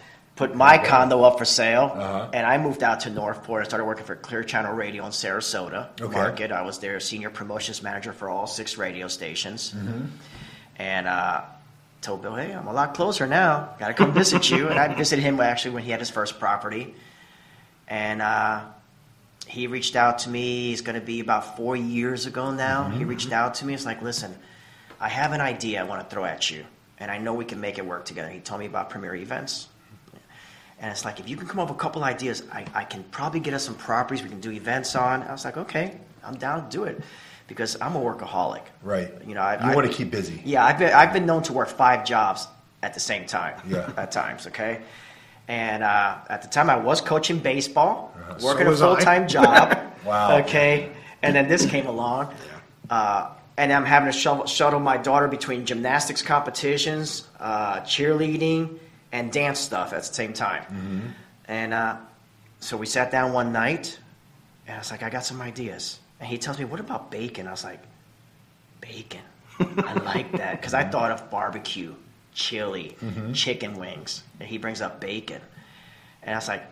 [0.47, 2.29] put my condo up for sale, Uh-huh.
[2.33, 3.61] and I moved out to Northport.
[3.63, 6.13] I started working for Clear Channel Radio in Sarasota Okay.
[6.13, 6.51] market.
[6.51, 10.05] I was their senior promotions manager for all six radio stations, Mm-hmm.
[10.77, 11.41] and uh,
[12.01, 13.69] told Bill, "Hey, I'm a lot closer now.
[13.79, 16.39] Got to come visit you." And I visited him actually when he had his first
[16.39, 16.93] property,
[17.87, 18.21] and.
[18.21, 18.61] Uh,
[19.47, 20.69] he reached out to me.
[20.69, 22.83] He's going to be about four years ago now.
[22.83, 22.99] Mm-hmm.
[22.99, 23.73] He reached out to me.
[23.73, 24.33] It's like, listen,
[24.99, 26.63] I have an idea I want to throw at you,
[26.99, 28.29] and I know we can make it work together.
[28.29, 29.67] He told me about premier events.
[30.81, 33.03] And it's like, if you can come up with a couple ideas, I, I can
[33.05, 35.21] probably get us some properties we can do events on.
[35.23, 37.01] I was like, okay, I'm down to do it
[37.47, 38.63] because I'm a workaholic.
[38.81, 39.11] Right.
[39.27, 40.41] You know, I, You I- want to keep busy.
[40.43, 42.47] Yeah, I've been, I've been known to work five jobs
[42.81, 43.61] at the same time.
[43.69, 43.91] Yeah.
[43.97, 44.81] At times, okay?
[45.47, 49.77] And uh, at the time, I was coaching baseball, working So a full time job.
[50.05, 50.37] Wow.
[50.39, 50.91] Okay.
[51.21, 52.33] And then this came along.
[52.89, 58.79] Uh, and I'm having to shuttle, shuttle my daughter between gymnastics competitions, uh, cheerleading,
[59.11, 60.63] and dance stuff at the same time.
[60.63, 61.07] Mm-hmm.
[61.47, 61.97] And uh,
[62.59, 63.99] so we sat down one night,
[64.67, 65.99] and I was like, I got some ideas.
[66.19, 67.47] And he tells me, What about bacon?
[67.47, 67.81] I was like,
[68.79, 69.21] Bacon.
[69.59, 71.93] I like that because I thought of barbecue,
[72.33, 72.95] chili,
[73.33, 75.41] chicken wings, and he brings up bacon,
[76.23, 76.63] and I was like,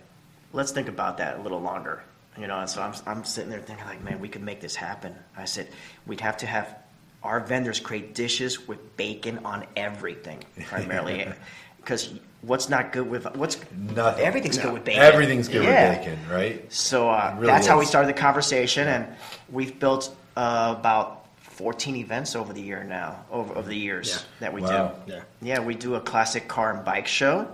[0.53, 2.03] let's think about that a little longer,
[2.37, 2.59] you know.
[2.59, 5.15] And so I'm I'm sitting there thinking like, man, we could make this happen.
[5.37, 5.69] I said
[6.05, 6.77] we'd have to have
[7.23, 11.27] our vendors create dishes with bacon on everything, primarily,
[11.77, 14.25] because what's not good with what's Nothing.
[14.25, 15.01] everything's good with bacon.
[15.01, 15.89] Everything's good Yeah.
[15.89, 16.71] with bacon, right?
[16.73, 19.07] So uh, really that's how we started the conversation, and
[19.51, 24.21] we've built uh, about 14 events over the year now, over, over the years Yeah.
[24.39, 24.93] that we Wow.
[25.05, 25.13] do.
[25.13, 25.19] Yeah.
[25.41, 27.47] Yeah, we do a classic car and bike show.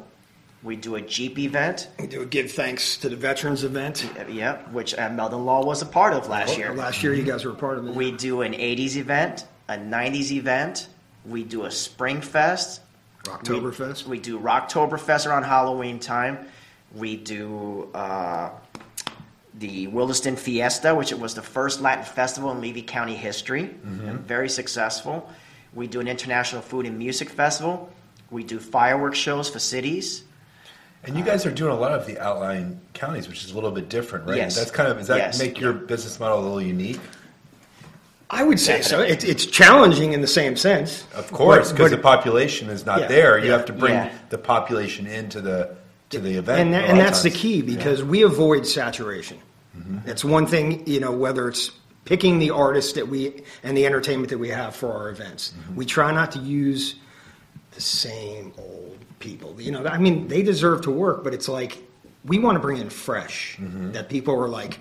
[0.61, 1.87] We do a Jeep event.
[1.99, 4.07] We do a give thanks to the veterans event.
[4.29, 6.73] Yeah, which uh, Meldon Law was a part of last year.
[6.73, 7.93] Last year, you guys were a part of it.
[7.95, 10.87] We do an 80s event, a 90s event.
[11.25, 12.81] We do a Spring Fest.
[13.25, 14.05] Rocktoberfest.
[14.05, 16.47] We, we do Rocktoberfest around Halloween time.
[16.93, 18.49] We do uh,
[19.59, 24.19] the Williston Fiesta, which it was the first Latin festival in Levy County history, and
[24.21, 25.29] very successful.
[25.73, 27.89] We do an international food and music festival.
[28.31, 30.23] We do fireworks shows for cities.
[31.03, 33.69] And you guys are doing a lot of the outlying counties, which is a little
[33.71, 34.37] bit different, right?
[34.37, 34.55] Yes.
[34.55, 35.39] That's kind of does that Yes.
[35.39, 36.99] make your business model a little unique?
[38.29, 39.01] I would say so.
[39.05, 41.05] It, it's challenging in the same sense.
[41.13, 43.37] Of course, because the population is not Yeah, there.
[43.39, 44.11] You yeah, have to bring yeah.
[44.29, 45.75] the population into the
[46.09, 49.39] to the event, and, that, and that's the key because we avoid saturation.
[49.77, 50.09] Mm-hmm.
[50.09, 51.71] It's one thing, you know, whether it's
[52.05, 55.53] picking the artists that we and the entertainment that we have for our events.
[55.57, 55.75] Mm-hmm.
[55.75, 56.95] We try not to use
[57.71, 59.59] the same old people.
[59.59, 61.77] You know, I mean, they deserve to work, but it's like
[62.23, 63.91] we want to bring in fresh mm-hmm.
[63.91, 64.79] that people are like.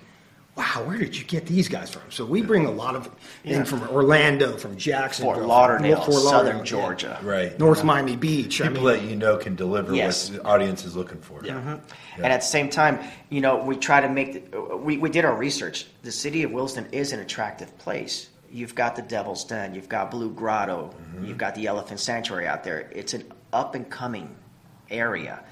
[0.57, 2.03] Wow, where did you get these guys from?
[2.11, 3.11] So we bring a lot of
[3.43, 6.63] in from Orlando, from Jacksonville, Fort from Lauderdale, Fort Lauderdale, Southern yeah.
[6.63, 7.19] Georgia.
[7.25, 7.59] right?
[7.59, 8.61] North Miami Beach.
[8.61, 10.31] I People mean, that you know can deliver Yes.
[10.31, 11.41] what the audience is looking for.
[11.43, 11.77] Mm-hmm.
[12.23, 13.01] And at the same time,
[13.31, 14.53] you know, we try to make.
[14.53, 15.87] The, we we did our research.
[16.03, 18.29] The city of Williston is an attractive place.
[18.49, 19.75] You've got the Devil's Den.
[19.75, 20.95] You've got Blue Grotto.
[20.95, 21.25] Mm-hmm.
[21.25, 22.89] You've got the Elephant Sanctuary out there.
[22.93, 24.33] It's an up and coming
[24.89, 25.43] area,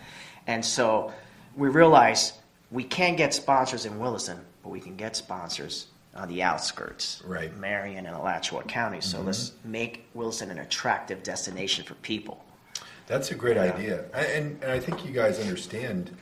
[0.46, 1.12] and so
[1.56, 2.34] we realize
[2.70, 7.56] we can get sponsors in Williston, but we can get sponsors on the outskirts, Right.
[7.56, 9.00] Marion and Alachua County.
[9.00, 12.44] So let's make Williston an attractive destination for people.
[13.06, 16.16] That's a great idea, and, and I think you guys understand.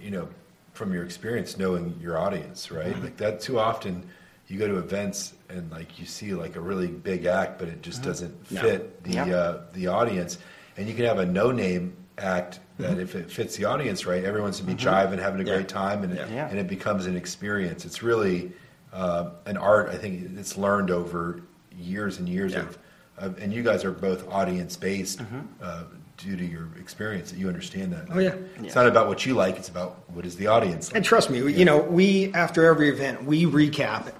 [0.00, 0.28] You know,
[0.74, 2.94] from your experience knowing your audience, right?
[2.94, 3.02] Mhm.
[3.02, 4.08] Like that too often
[4.46, 7.82] you go to events and like you see like a really big act, but it
[7.82, 8.04] just Mhm.
[8.04, 8.60] doesn't No.
[8.60, 9.28] fit the Yep.
[9.28, 10.38] uh, the audience.
[10.76, 14.24] And you can have a no name act that if it fits the audience right,
[14.24, 14.86] everyone's gonna be Mhm.
[15.10, 15.54] jiving, having a Yeah.
[15.56, 16.48] great time, and it, Yeah.
[16.48, 17.84] and it becomes an experience.
[17.84, 18.52] It's really
[18.90, 19.90] uh, an art.
[19.92, 21.40] I think it's learned over
[21.78, 22.60] years and years Yeah.
[22.60, 22.78] of,
[23.18, 25.38] of, and you guys are both audience based Mm-hmm.
[25.62, 25.82] uh,
[26.16, 27.30] due to your experience.
[27.30, 28.06] That you understand that.
[28.10, 28.30] Oh, yeah.
[28.62, 28.82] It's Yeah.
[28.82, 29.56] not about what you like.
[29.58, 30.88] It's about what is the audience.
[30.88, 30.96] Like.
[30.96, 34.14] And trust me, you know, we after every event we recap it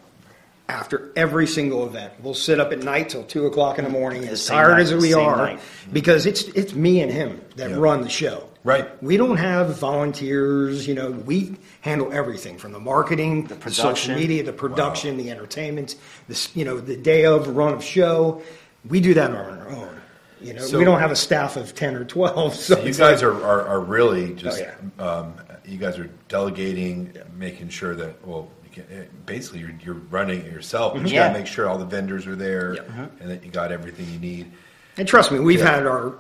[0.69, 2.13] after every single event.
[2.23, 4.95] We'll sit up at night till two o'clock in the morning, as tired night, as
[4.95, 5.61] we are, night.
[5.95, 7.77] because it's it's me and him that Yeah.
[7.79, 8.45] run the show.
[8.65, 9.03] Right.
[9.03, 10.87] We don't have volunteers.
[10.87, 15.95] You know, we handle everything from the marketing, the, social media, the production, the entertainment,
[16.27, 18.43] the s- you know the day of run of show.
[18.89, 20.01] We do that on our own.
[20.41, 22.55] You know, So- we don't have a staff of ten or twelve.
[22.55, 24.63] So So you guys like- are, are, are really just,
[24.99, 25.35] Oh, um,
[25.67, 30.41] you guys are delegating, making sure that, well, you can, eh, basically you're, you're running
[30.41, 30.95] it yourself.
[30.95, 31.29] But you Yeah.
[31.29, 32.91] gotta make sure all the vendors are there Yep.
[33.21, 34.51] and that you got everything you need.
[34.97, 35.71] And trust me, we've Yeah.
[35.77, 36.15] had our,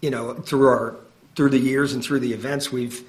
[0.00, 0.96] you know, through our
[1.36, 3.04] through the years and through the events, we've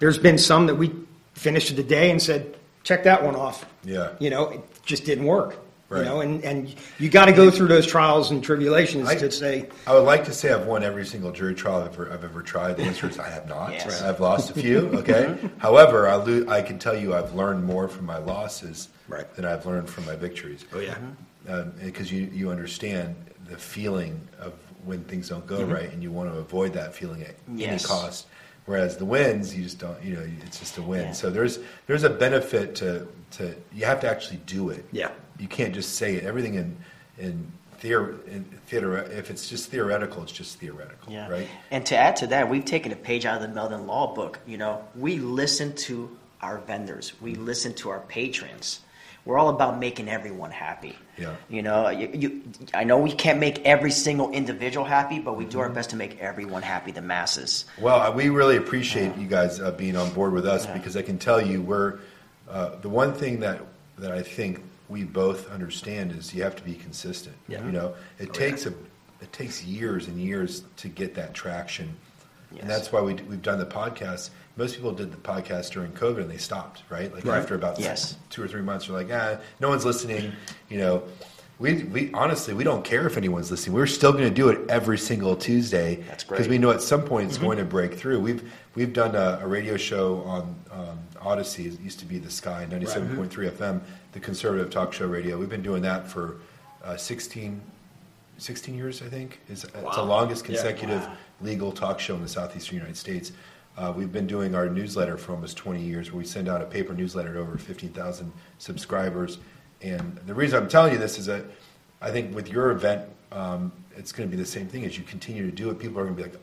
[0.00, 0.92] there's been some that we
[1.34, 3.64] finished the day and said, check that one off.
[3.84, 4.10] Yeah.
[4.18, 5.56] You know, it just didn't work.
[5.88, 6.00] Right.
[6.00, 9.30] You know, and, and you got to go through those trials and tribulations I- to
[9.30, 12.24] say, I would like to say I've won every single jury trial I've ever, I've
[12.24, 12.76] ever tried.
[12.76, 13.72] The answer is I have not.
[13.72, 14.02] Yes.
[14.02, 14.88] I've lost a few.
[14.98, 15.38] Okay.
[15.58, 19.32] However, I, lo- I can tell you I've learned more from my losses Right.
[19.36, 20.66] than I've learned from my victories.
[20.74, 20.98] oh yeah,
[21.48, 23.16] uh, because you you understand
[23.48, 24.52] the feeling of
[24.84, 25.72] when things don't go Mhm.
[25.74, 28.26] right, and you want to avoid that feeling at any cost.
[28.66, 30.02] Whereas the wins, you just don't.
[30.04, 31.06] You know, it's just a win.
[31.06, 31.12] Yeah.
[31.12, 34.84] So there's there's a benefit to to you have to actually do it.
[34.92, 35.10] Yeah.
[35.38, 36.24] You can't just say it.
[36.24, 36.76] Everything in
[37.16, 41.10] in theater in theater if it's just theoretical, it's just theoretical.
[41.12, 41.28] Yeah.
[41.30, 41.48] Right.
[41.70, 44.38] And to add to that, we've taken a page out of the Meldon Law book.
[44.46, 48.80] You know, we listen to our vendors, we listen to our patrons.
[49.24, 50.96] We're all about making everyone happy.
[51.18, 51.34] Yeah.
[51.48, 52.42] You know, you, you,
[52.74, 55.60] I know we can't make every single individual happy, but we do Mm-hmm.
[55.60, 57.64] our best to make everyone happy, the masses.
[57.80, 60.74] Well, we really appreciate you guys uh, being on board with us Yeah.
[60.74, 61.98] because I can tell you we're
[62.48, 63.60] uh, the one thing that
[63.98, 67.34] that I think we both understand is you have to be consistent.
[67.48, 67.64] Yeah.
[67.66, 68.72] You know, it Oh, takes a
[69.20, 71.96] it takes years and years to get that traction,
[72.52, 72.62] Yes.
[72.62, 74.30] and that's why we we've done the podcast.
[74.58, 77.14] Most people did the podcast during COVID and they stopped, right?
[77.14, 77.38] Like Right.
[77.38, 78.16] after about Yes.
[78.28, 80.32] two or three months, you're like, ah, no one's listening.
[80.68, 81.02] You know,
[81.60, 83.74] we we honestly we don't care if anyone's listening.
[83.76, 85.96] We're still going to do it every single Tuesday.
[86.08, 86.38] That's great.
[86.38, 87.46] because we know at some point it's Mm-hmm.
[87.46, 88.18] going to break through.
[88.20, 90.42] We've we've done a, a radio show on
[90.72, 91.66] um, Odyssey.
[91.68, 93.80] It used to be the Sky ninety seven point three FM,
[94.12, 95.38] the conservative talk show radio.
[95.38, 96.36] We've been doing that for
[96.84, 97.60] uh, 16,
[98.38, 99.40] 16 years, I think.
[99.48, 100.04] It's, it's the Wow.
[100.04, 100.54] longest Yeah.
[100.56, 101.16] consecutive Wow.
[101.42, 103.32] legal talk show in the southeastern United States.
[103.78, 106.64] Uh, we've been doing our newsletter for almost 20 years, where we send out a
[106.64, 109.38] paper newsletter to over 15,000 subscribers.
[109.82, 111.44] And the reason I'm telling you this is that
[112.02, 114.84] I think with your event, um, it's going to be the same thing.
[114.84, 116.40] As you continue to do it, people are going to be like,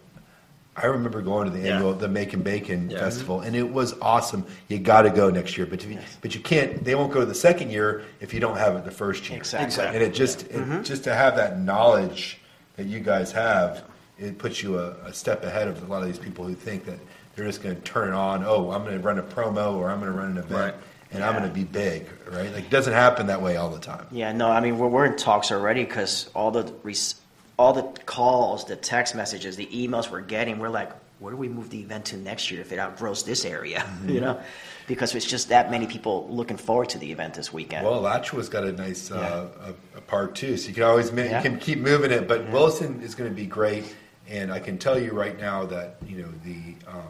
[0.77, 1.75] I remember going to the Yeah.
[1.75, 2.99] annual the Makin' Bacon Yeah.
[2.99, 4.45] festival, and it was awesome.
[4.69, 6.83] You got to go next year, but if you, but you can't.
[6.85, 9.37] They won't go to the second year if you don't have it the first year.
[9.37, 9.65] Exactly.
[9.65, 9.95] Exactly.
[10.01, 12.39] And it just it, just to have that knowledge
[12.77, 13.83] that you guys have,
[14.19, 16.85] it puts you a, a step ahead of a lot of these people who think
[16.85, 16.99] that
[17.35, 18.43] they're just going to turn it on.
[18.43, 20.51] Oh, I'm going to run a promo or I'm going to run an event.
[20.75, 20.75] Right.
[21.11, 22.51] And I'm going to be big, right?
[22.53, 24.05] Like it doesn't happen that way all the time.
[24.11, 27.15] Yeah, no, I mean we're, we're in talks already because all the res-
[27.57, 31.47] all the calls, the text messages, the emails we're getting, we're like, where do we
[31.47, 33.79] move the event to next year if it outgrows this area?
[34.05, 34.09] Mm-hmm.
[34.09, 34.41] You know,
[34.87, 37.85] because it's just that many people looking forward to the event this weekend.
[37.85, 39.47] Well, Alachua's got a nice uh,
[39.93, 41.41] a, a part too, so you can always ma- Yeah.
[41.41, 42.27] you can keep moving it.
[42.27, 43.95] But Williston is going to be great,
[44.27, 47.07] and I can tell you right now that you know the um,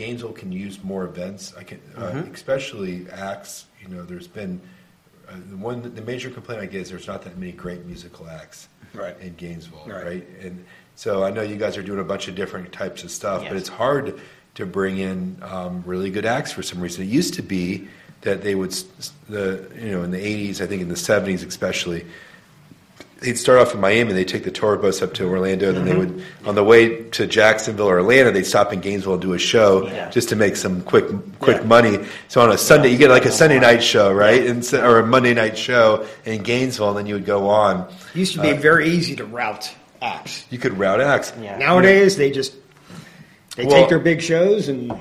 [0.00, 1.52] Gainesville can use more events.
[1.58, 2.32] I can, uh, Mhm.
[2.32, 3.66] especially acts.
[3.82, 4.60] You know, there's been
[5.28, 8.26] uh, the one the major complaint I get is there's not that many great musical
[8.28, 9.14] acts Right.
[9.20, 10.04] in Gainesville, Right.
[10.04, 10.28] right?
[10.42, 10.64] And
[10.96, 13.56] so I know you guys are doing a bunch of different types of stuff, but
[13.56, 14.18] it's hard
[14.56, 17.04] to bring in um, really good acts for some reason.
[17.04, 17.86] It used to be
[18.22, 18.74] that they would,
[19.28, 22.06] the you know, in the '80s, I think in the '70s especially,
[23.20, 25.84] they'd start off in Miami, they'd take the tour bus up to Orlando, and then
[25.84, 29.34] they would, on the way to Jacksonville or Atlanta, they'd stop in Gainesville and do
[29.34, 30.08] a show Yeah.
[30.10, 31.04] just to make some quick
[31.38, 31.64] quick Yeah.
[31.66, 31.98] money.
[32.28, 34.98] So on a Sunday, you get like a Sunday night show, right, and so- or
[35.00, 37.86] a Monday night show in Gainesville, and then you would go on.
[38.14, 39.70] it used to be Uh, very easy to route
[40.02, 40.44] acts.
[40.50, 41.32] You could route acts.
[41.42, 41.58] Yeah.
[41.58, 42.54] Nowadays, they just
[43.56, 44.92] they Well- take their big shows and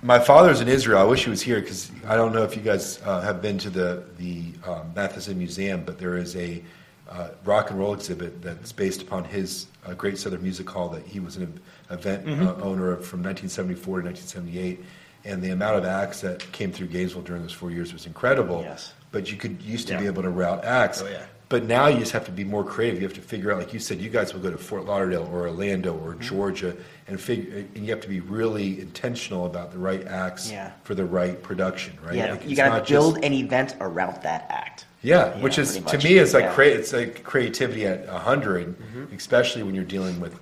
[0.00, 1.00] My father's in Israel.
[1.00, 3.58] I wish he was here because I don't know if you guys uh, have been
[3.58, 6.62] to the the um, Matheson Museum, but there is a
[7.08, 11.06] uh, rock and roll exhibit that's based upon his uh, Great Southern Music Hall that
[11.06, 12.46] he was an event Mhm.
[12.46, 14.84] uh, owner of from 1974 to 1978.
[15.24, 18.62] and the amount of acts that came through Gainesville during those four years was incredible.
[18.62, 18.92] Yes.
[19.10, 20.00] But you could used to Yeah.
[20.00, 21.02] be able to route acts.
[21.02, 21.24] Oh, yeah.
[21.48, 23.02] But now you just have to be more creative.
[23.02, 25.28] You have to figure out, like you said, you guys will go to Fort Lauderdale
[25.30, 26.20] or Orlando or Mm-hmm.
[26.20, 26.76] Georgia,
[27.08, 30.70] and figure, and you have to be really intentional about the right acts Yeah.
[30.84, 32.14] for the right production, right?
[32.14, 34.84] Yeah, Like, you got to build just- an event around that act.
[35.02, 36.52] Yeah, Yeah, which is to me, it's like Yeah.
[36.54, 39.14] crea- it's like creativity at 100 Mm-hmm.
[39.14, 40.38] especially when you're dealing with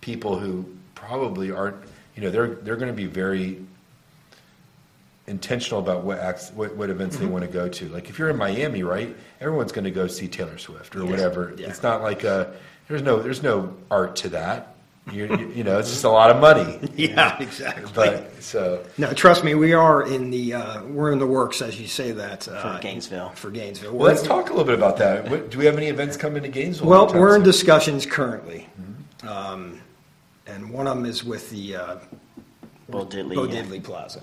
[0.00, 0.64] people who
[0.94, 1.76] probably aren't.
[2.14, 3.64] You know, they're they're going to be very
[5.26, 7.24] intentional about what acts, what, what events Mm-hmm.
[7.26, 7.88] they want to go to.
[7.88, 9.14] Like if you're in Miami, right?
[9.40, 11.54] Everyone's going to go see Taylor Swift or whatever.
[11.56, 11.68] Yeah.
[11.68, 12.52] It's not like a
[12.88, 14.74] there's no there's no art to that.
[15.12, 16.78] You, you, you know, it's just a lot of money.
[16.96, 17.90] Yeah, exactly.
[17.94, 21.80] But so No, trust me, we are in the uh, we're in the works as
[21.80, 23.30] you say that uh, For Gainesville.
[23.30, 25.28] For Gainesville, well, let's talk a little bit about that.
[25.30, 26.88] What, do we have any events coming to Gainesville?
[26.88, 29.28] Well, we're in discussions currently, Mm-hmm.
[29.28, 29.80] um,
[30.46, 31.96] and one of them is with the uh,
[32.88, 33.34] Bo Diddley.
[33.34, 33.80] Bo yeah.
[33.82, 34.22] Plaza.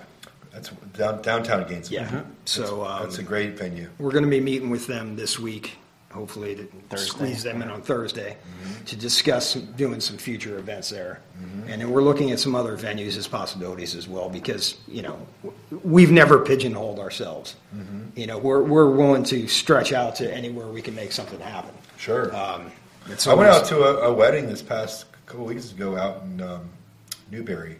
[0.52, 2.02] That's down, downtown Gainesville.
[2.02, 2.22] Yeah.
[2.46, 3.90] So um, That's a great venue.
[4.00, 5.78] we're going to be meeting with them this week,
[6.12, 7.05] hopefully to Thursday.
[7.10, 8.84] squeeze them in on Thursday Mm-hmm.
[8.86, 11.20] to discuss doing some future events there.
[11.68, 15.20] And then we're looking at some other venues as possibilities as well because you know
[15.43, 17.55] w- we've never pigeonholed ourselves.
[17.76, 18.01] Mm-hmm.
[18.20, 21.72] You know we're we're willing to stretch out to anywhere we can make something happen.
[21.97, 22.36] Sure.
[22.36, 22.72] Um,
[23.08, 26.24] it's I went almost- out to a, a wedding this past couple weeks ago out
[26.24, 26.70] in um,
[27.32, 27.80] Newberry.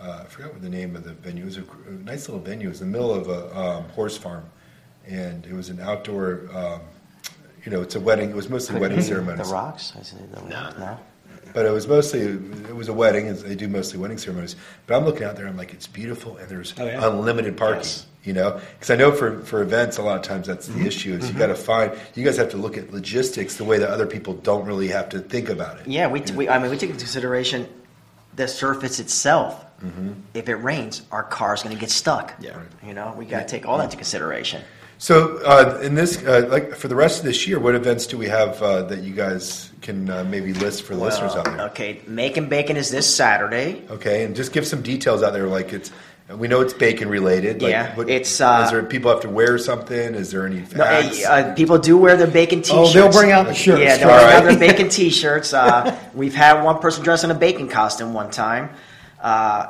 [0.00, 1.42] Uh, I forgot what the name of the venue.
[1.42, 2.66] It was a, gr- a nice little venue.
[2.66, 4.44] It was in the middle of a um, horse farm,
[5.06, 6.48] and it was an outdoor.
[6.54, 6.80] Um,
[7.64, 8.30] you know, it's a wedding.
[8.30, 9.48] It was mostly wedding ceremonies.
[9.48, 9.92] The Rocks?
[9.98, 10.70] I said the no.
[10.78, 10.98] no.
[11.52, 13.26] But it was mostly it was a wedding.
[13.28, 14.54] and They do mostly wedding ceremonies.
[14.86, 15.46] But I'm looking out there.
[15.48, 17.06] I'm like, it's beautiful, and there's Oh, yeah.
[17.08, 17.78] unlimited parking.
[17.82, 18.06] Yes.
[18.22, 20.80] You know, because I know for for events, a lot of times that's Mm-hmm.
[20.80, 21.14] the issue.
[21.14, 21.92] Is you got to find.
[22.14, 25.08] You guys have to look at logistics the way that other people don't really have
[25.10, 25.88] to think about it.
[25.88, 27.66] Yeah, we, we I mean we take into consideration
[28.36, 29.64] the surface itself.
[29.82, 30.12] Mm-hmm.
[30.34, 32.34] If it rains, our car's going to get stuck.
[32.38, 32.60] Yeah.
[32.86, 34.62] You know, we got to take all that into consideration.
[35.02, 38.18] So, uh, in this, uh, like for the rest of this year, what events do
[38.18, 41.58] we have uh, that you guys can uh, maybe list for listeners out there?
[41.68, 43.82] Okay, Makin' Bacon is this Saturday.
[43.88, 45.46] Okay, and just give some details out there.
[45.46, 45.90] Like it's,
[46.36, 47.62] we know it's bacon related.
[47.62, 49.96] Like, Yeah, what- it's, uh, is there people have to wear something?
[50.14, 52.92] Is there any No, uh, uh, people do wear their bacon Oh, T-shirts.
[52.92, 53.80] they'll bring out the shirts.
[53.80, 55.54] Yeah, they'll All bring out their bacon T-shirts.
[55.54, 58.68] Uh, we've had one person dress in a bacon costume one time,
[59.22, 59.68] uh,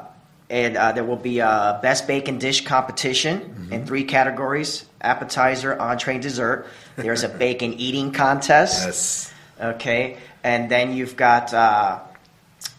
[0.50, 3.72] and uh, there will be a best bacon dish competition Mm-hmm.
[3.74, 6.66] in three categories: appetizer, entree, dessert.
[6.96, 8.84] There's a bacon eating contest.
[8.86, 9.34] yes.
[9.60, 12.00] Okay, and then you've got uh,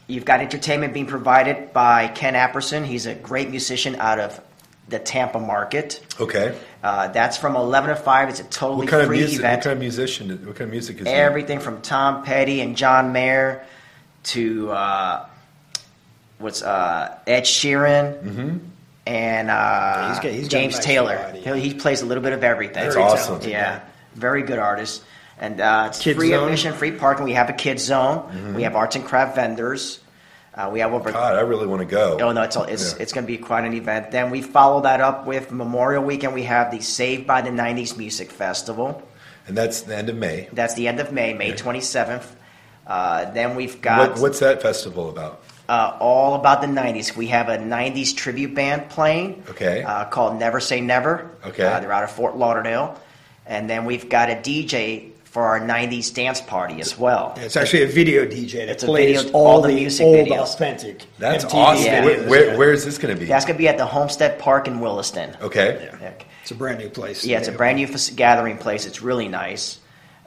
[0.08, 2.86] you've got entertainment being provided by Ken Apperson.
[2.86, 4.42] He's a great musician out of
[4.90, 6.04] the Tampa market.
[6.20, 6.58] Okay.
[6.84, 8.30] Uh, that's from 11 to 5.
[8.30, 9.40] It's a totally What kind of free music?
[9.40, 9.58] event.
[9.60, 10.30] What kind of musician?
[10.46, 11.08] What kind of music is?
[11.08, 13.64] Everything from Tom Petty and John Mayer
[14.24, 15.26] to uh,
[16.40, 18.58] what's uh, Ed Sheeran Mm-hmm.
[19.06, 21.18] And uh, he's got- he's James nice Taylor.
[21.18, 21.60] variety.
[21.62, 22.84] He, he plays a little bit of everything.
[22.84, 23.26] That's awesome.
[23.28, 23.82] talented, Yeah,
[24.16, 25.04] very good artist.
[25.40, 26.44] And uh, it's Kids free zone.
[26.44, 27.26] admission, free parking.
[27.26, 28.20] We have a kids zone.
[28.20, 28.54] Mm-hmm.
[28.56, 30.00] We have arts and craft vendors.
[30.54, 31.12] Uh, we have over.
[31.12, 32.18] God, I really want to go.
[32.22, 33.02] Oh no, it's it's, Yeah.
[33.02, 34.12] it's going to be quite an event.
[34.12, 36.34] Then we follow that up with Memorial Weekend.
[36.36, 39.02] We have the Saved by the '90s Music Festival.
[39.48, 40.48] And that's the end of May.
[40.54, 42.26] That's the end of May, May 27th.
[42.86, 45.42] Uh, then we've got What, what's that festival about?
[45.72, 47.16] Uh, all about the 90s.
[47.16, 49.84] We have a 90s tribute band playing Okay.
[49.84, 51.32] uh, called Never Say Never.
[51.46, 51.64] Okay.
[51.64, 53.00] Uh, they're out of Fort Lauderdale.
[53.46, 57.34] And then we've got a DJ for our 90s dance party as well.
[57.38, 60.06] It's actually a video DJ that It's a plays video- all, all the the music
[60.06, 60.40] old videos.
[60.42, 61.06] authentic.
[61.20, 61.86] That's MTV awesome.
[61.86, 62.04] Yeah.
[62.06, 63.28] Where, where, where is this going to be?
[63.28, 65.38] That's going to be at the Homestead Park in Williston.
[65.42, 65.90] okay.
[66.02, 66.12] Yeah.
[66.42, 67.24] It's a brand new place.
[67.24, 68.86] Yeah, it's a brand new fac- gathering place.
[68.86, 69.80] It's really nice.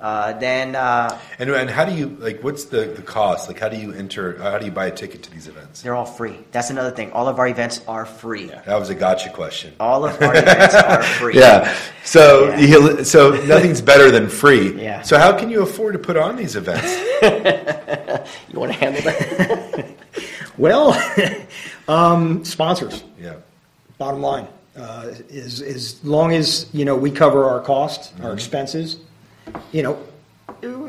[0.04, 2.44] Uh, then uh, And, and how do you like?
[2.44, 3.48] What's the, the cost?
[3.48, 4.36] Like, how do you enter?
[4.36, 5.80] How do you buy a ticket to these events?
[5.80, 6.36] they're all free.
[6.52, 7.10] That's another thing.
[7.12, 8.48] All of our events are free.
[8.66, 9.72] That was a gotcha question.
[9.80, 11.38] All of our events are free.
[11.40, 11.74] Yeah.
[12.04, 12.58] So Yeah.
[12.58, 14.74] you- so nothing's better than free.
[14.82, 15.00] Yeah.
[15.00, 16.84] So how can you afford to put on these events?
[18.52, 19.86] You want to handle that?
[20.58, 20.92] Well,
[21.88, 23.02] um, sponsors.
[23.20, 23.36] yeah.
[23.98, 24.46] Bottom line
[24.76, 28.98] uh, is as long as you know we cover our costs, our expenses.
[29.72, 29.98] You know,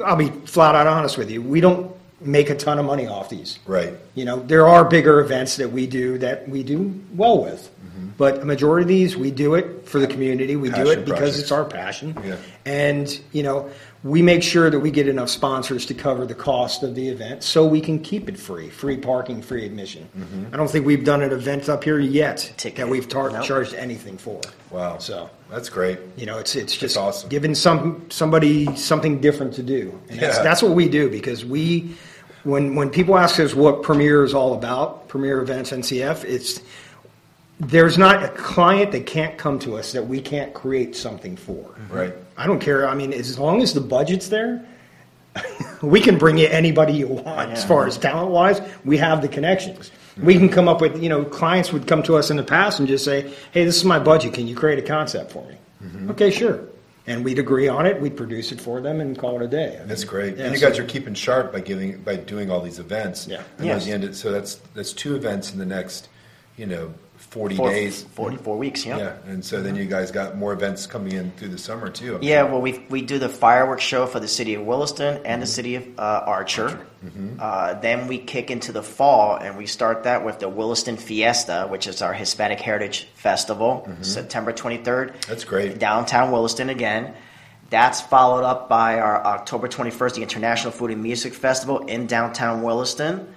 [0.06, 1.41] I'll be flat out honest with you.
[1.41, 1.91] We don't
[2.22, 3.60] make a ton of money off these.
[3.66, 3.93] Right.
[4.16, 7.72] You know, there are bigger events that we do that we do well with.
[8.18, 10.56] But a majority of these, we do it for the community.
[10.56, 11.39] We do it because projects.
[11.39, 12.18] it's our passion.
[12.26, 12.38] Yeah.
[12.66, 13.70] And, you know,
[14.03, 17.43] we make sure that we get enough sponsors to cover the cost of the event
[17.43, 20.08] so we can keep it free free parking, free admission.
[20.18, 20.53] Mm-hmm.
[20.53, 22.78] I don't think we've done an event up here yet Ticket.
[22.78, 23.43] that we've tar- Nope.
[23.43, 24.39] charged anything for.
[24.72, 24.97] Wow.
[24.99, 25.30] So.
[25.50, 26.00] That's great.
[26.18, 27.30] You know, it's it's That's just awesome.
[27.30, 30.43] giving some somebody something different to do, and that's, Yeah.
[30.43, 31.96] that's what we do because we,
[32.43, 36.62] when when people ask us what Premier is all about, Premier Events NCF, it's
[37.60, 41.74] there's not a client that can't come to us that we can't create something for.
[41.89, 42.14] Right.
[42.38, 42.88] I don't care.
[42.89, 44.66] I mean, as long as the budget's there,
[45.82, 47.52] we can bring you anybody you want.
[47.52, 49.91] As far as talent wise, we have the connections.
[50.18, 52.80] We can come up with, you know, clients would come to us in the past
[52.80, 54.34] and just say, hey, this is my budget.
[54.34, 55.57] Can you create a concept for me?
[55.84, 56.11] Mm-hmm.
[56.11, 56.61] Okay, sure.
[57.07, 58.01] And we'd agree on it.
[58.01, 59.76] We'd produce it for them and call it a day.
[59.76, 60.38] I mean, That's great.
[60.38, 63.28] yeah, and you so- guys are keeping sharp by giving by doing all these events.
[63.28, 63.43] Yeah.
[63.57, 63.84] And Yes.
[63.84, 66.07] by the end of- so that's that's two events in the next,
[66.57, 66.93] you know,
[67.36, 68.04] forty Four- days.
[68.16, 68.98] 44 weeks, yeah.
[68.98, 69.14] Yeah.
[69.28, 72.16] And so then you guys got more events coming in through the summer too.
[72.16, 72.52] I'm Yeah, sure.
[72.52, 75.76] well, we we do the fireworks show for the city of Williston and the city
[75.76, 76.80] of uh, Archer.
[77.40, 81.68] Uh, then we kick into the fall, and we start that with the Williston Fiesta,
[81.70, 85.14] which is our Hispanic Heritage Festival, September 23rd.
[85.28, 85.78] That's great.
[85.78, 87.14] Downtown Williston again.
[87.70, 92.64] That's followed up by our October 21st, the International Food and Music Festival in downtown
[92.64, 93.28] Williston.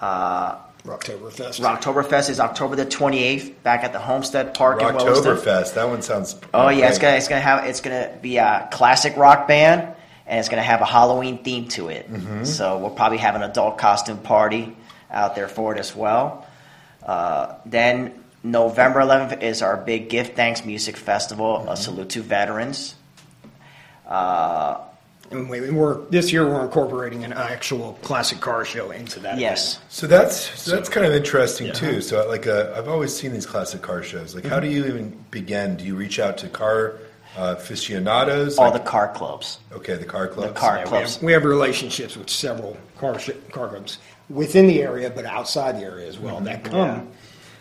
[0.00, 0.56] Uh,
[0.88, 1.60] Rocktoberfest.
[1.60, 4.88] Rocktoberfest is October the 28th, back at the Homestead Park in.
[4.88, 5.74] Rocktoberfest.
[5.74, 6.36] That one sounds.
[6.54, 9.82] Oh yeah, it's gonna it's gonna have it's gonna be a classic rock band,
[10.26, 12.10] and it's gonna have a Halloween theme to it.
[12.10, 12.44] Mm-hmm.
[12.44, 14.76] So we'll probably have an adult costume party
[15.10, 16.46] out there for it as well.
[17.04, 18.12] Uh, then
[18.42, 21.68] November 11th is our big gift thanks music festival, Mm-hmm.
[21.68, 22.94] a salute to veterans.
[24.06, 24.78] Uh,
[25.30, 29.38] And we, we're, this year we're incorporating an actual classic car show into that.
[29.38, 31.72] yes, So that's so that's kind of interesting Yeah.
[31.74, 32.00] too.
[32.00, 34.34] So like uh, I've always seen these classic car shows.
[34.34, 34.52] Like Mm-hmm.
[34.54, 35.76] how do you even begin?
[35.76, 36.94] Do you reach out to car
[37.36, 38.56] uh, aficionados?
[38.58, 39.58] all Like- the car clubs.
[39.72, 40.54] okay, the car clubs.
[40.54, 41.14] The car Yeah, we, clubs.
[41.16, 43.98] have, we have relationships with several car sh- car clubs
[44.30, 47.08] within the area, but outside the area as well that come.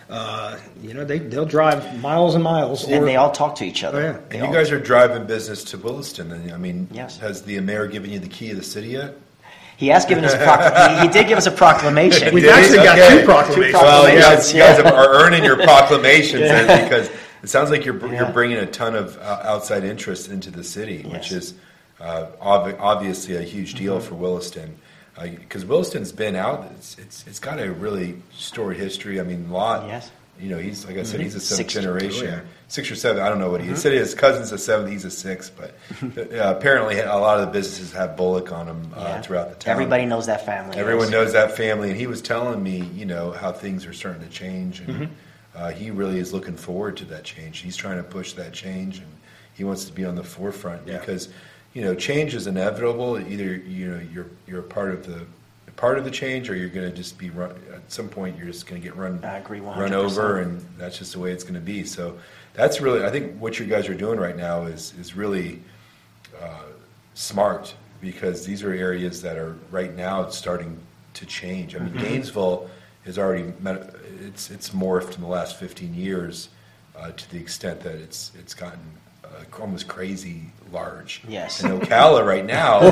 [0.09, 2.85] Uh, you know, they they'll drive miles and miles.
[2.85, 3.99] And or- they all talk to each other.
[3.99, 4.11] Oh, yeah.
[4.29, 6.31] They And you all- guys are driving business to Williston.
[6.31, 7.17] And I mean, Yes.
[7.19, 9.15] has the mayor given you the key of the city yet?
[9.75, 12.33] he has given us a procl- he, he did give us a proclamation.
[12.33, 12.59] We've Did he?
[12.61, 13.19] actually got Okay.
[13.19, 13.73] two proclamations.
[13.73, 17.09] Well, you Proclamations, guys, you guys are earning your proclamations then because
[17.43, 18.23] it sounds like you're Yeah.
[18.23, 21.27] you're bringing a ton of uh, outside interest into the city, which Yes.
[21.29, 21.37] Mm-hmm.
[21.37, 21.53] is
[22.01, 24.77] uh, ob- obviously a huge deal for Williston.
[25.21, 29.19] Because Williston's been out, it's, it's it's got a really storied history.
[29.19, 29.87] I mean, Lot.
[29.87, 30.11] Yes.
[30.39, 33.23] You know, he's like I said, he's a seventh Six- generation, six or seven.
[33.23, 33.93] I don't know what he, he said.
[33.93, 35.51] His cousin's a seventh, he's a sixth.
[35.57, 35.73] But
[36.31, 39.21] uh, apparently, a lot of the businesses have Bullock on them uh, Yeah.
[39.21, 39.71] throughout the town.
[39.71, 40.77] Everybody knows that family.
[40.77, 41.11] Everyone yes.
[41.11, 44.29] knows that family, and he was telling me, you know, how things are starting to
[44.29, 45.13] change, and Mm-hmm.
[45.55, 47.57] uh, he really is looking forward to that change.
[47.57, 49.07] He's trying to push that change, and
[49.55, 50.99] he wants to be on the forefront Yeah.
[50.99, 51.29] because,
[51.73, 53.19] you know, change is inevitable.
[53.19, 55.25] Either you know you're you're a part of the
[55.75, 57.51] part of the change, or you're going to just be run.
[57.73, 59.19] At some point, you're just going to get run
[59.79, 61.83] run over, and that's just the way it's going to be.
[61.83, 62.17] So
[62.53, 65.61] that's really, I think, what you guys are doing right now is is really
[67.13, 70.77] smart because these are areas that are right now starting
[71.15, 71.75] to change.
[71.75, 72.03] I mean, Mm-hmm.
[72.03, 72.69] Gainesville
[73.05, 76.49] is already met, it's it's morphed in the last 15 years
[76.95, 78.79] uh, to the extent that it's it's gotten
[79.23, 81.21] uh, almost crazy large.
[81.27, 81.61] Yes.
[81.63, 82.79] And Ocala right now,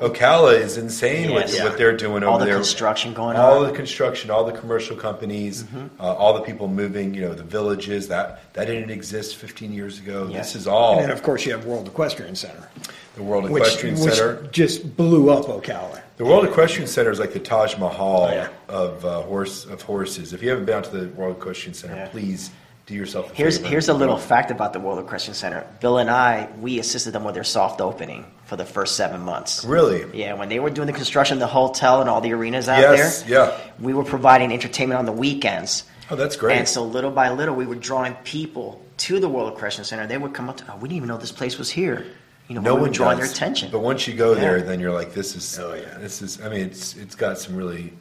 [0.00, 1.48] Ocala is insane Yes.
[1.50, 1.64] with Yeah.
[1.64, 2.56] what they're doing All over the there.
[2.58, 3.56] construction going all on.
[3.58, 6.00] All the construction, all the commercial companies, Mm-hmm.
[6.00, 7.14] uh, all the people moving.
[7.14, 10.28] You know, the villages that that didn't exist 15 years ago.
[10.30, 10.52] Yes.
[10.52, 12.68] This is all And then, of course, you have World Equestrian Center,
[13.16, 14.48] the World which, Equestrian which Center.
[14.52, 16.00] just blew up Ocala.
[16.18, 18.48] The World Equestrian Center is like the Taj Mahal Oh, yeah.
[18.68, 20.32] of uh, horse of horses.
[20.32, 22.08] If you haven't been out to the World Equestrian Center, Yeah.
[22.08, 22.50] please
[22.86, 23.68] do yourself a Here's favor.
[23.70, 25.66] here's a little fact about the World Equestrian Center.
[25.80, 29.64] Bill and I we assisted them with their soft opening for the first seven months.
[29.64, 30.04] Really?
[30.18, 32.80] Yeah, when they were doing the construction, of the hotel and all the arenas out
[32.80, 33.30] Yes, there.
[33.46, 33.58] yeah.
[33.80, 35.84] We were providing entertainment on the weekends.
[36.10, 36.58] Oh, that's great.
[36.58, 40.06] And so little by little, we were drawing people to the World Equestrian Center.
[40.06, 42.04] They would come up to, oh, we didn't even know this place was here.
[42.48, 43.70] You know, no we were one drawing their attention.
[43.70, 44.40] But once you go Yeah.
[44.40, 45.58] there, then you're like, this is.
[45.58, 45.96] Oh, yeah.
[45.98, 46.40] This is.
[46.42, 47.92] I mean, it's it's got some really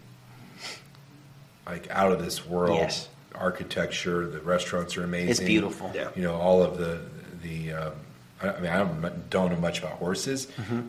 [1.66, 3.08] like out of this world Yes.
[3.36, 4.28] Architecture.
[4.28, 5.30] The restaurants are amazing.
[5.30, 5.92] It's beautiful.
[5.94, 6.10] Yeah.
[6.16, 7.00] You know, all of the
[7.42, 7.74] the.
[7.74, 7.94] Um,
[8.42, 10.48] I I mean, I don't, don't know much about horses,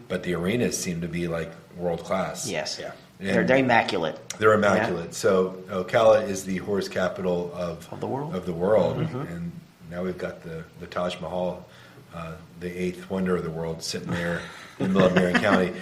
[0.09, 2.43] but the arenas seem to be like world class.
[2.45, 2.53] Mm-hmm.
[2.53, 2.79] yes.
[2.81, 2.93] Yeah.
[3.19, 4.19] They're, And- they're immaculate.
[4.39, 5.15] They're immaculate.
[5.15, 8.35] So Ocala is the horse capital of Of the world.
[8.35, 9.53] Of the world, and
[9.91, 11.65] now we've got the the Taj Mahal,
[12.15, 14.41] uh, the eighth wonder of the world, sitting there
[14.79, 15.73] in the middle of Marion County.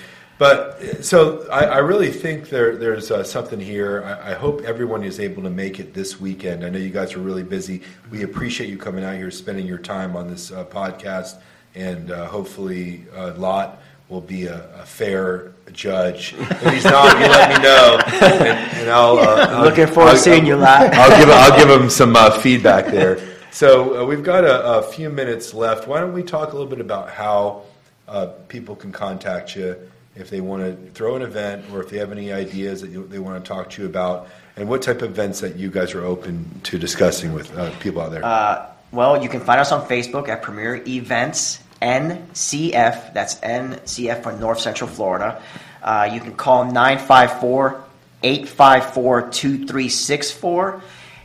[0.41, 4.03] But so I, I really think there there's uh, something here.
[4.03, 6.65] I, I hope everyone is able to make it this weekend.
[6.65, 7.83] I know you guys are really busy.
[8.11, 11.37] We appreciate you coming out here, spending your time on this uh, podcast,
[11.75, 16.33] and uh, hopefully uh, Lot will be a, a fair judge.
[16.39, 19.19] If he's not, you let me know, and, and I'll.
[19.19, 20.95] Uh, I'll- Looking forward to I'll- seeing you, Lot.
[20.95, 23.21] I'll give I'll give him some uh, feedback there.
[23.51, 25.87] So uh, we've got a, a few minutes left.
[25.87, 27.65] Why don't we talk a little bit about how
[28.09, 29.77] uh, people can contact you
[30.21, 33.07] if they want to throw an event or if they have any ideas that you,
[33.07, 35.95] they want to talk to you about, and what type of events that you guys
[35.95, 38.25] are open to discussing with uh, people out there?
[38.25, 43.15] Uh, well, you can find us on Facebook at Premier Events NCF.
[43.15, 45.41] That's NCF for North Central Florida.
[45.83, 47.85] Uh, you can call 954
[48.23, 50.83] 854 2364.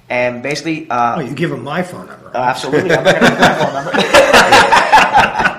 [0.08, 2.32] And basically, uh, Oh, you give them my phone number.
[2.34, 5.52] oh, absolutely, I'm going to give my phone number.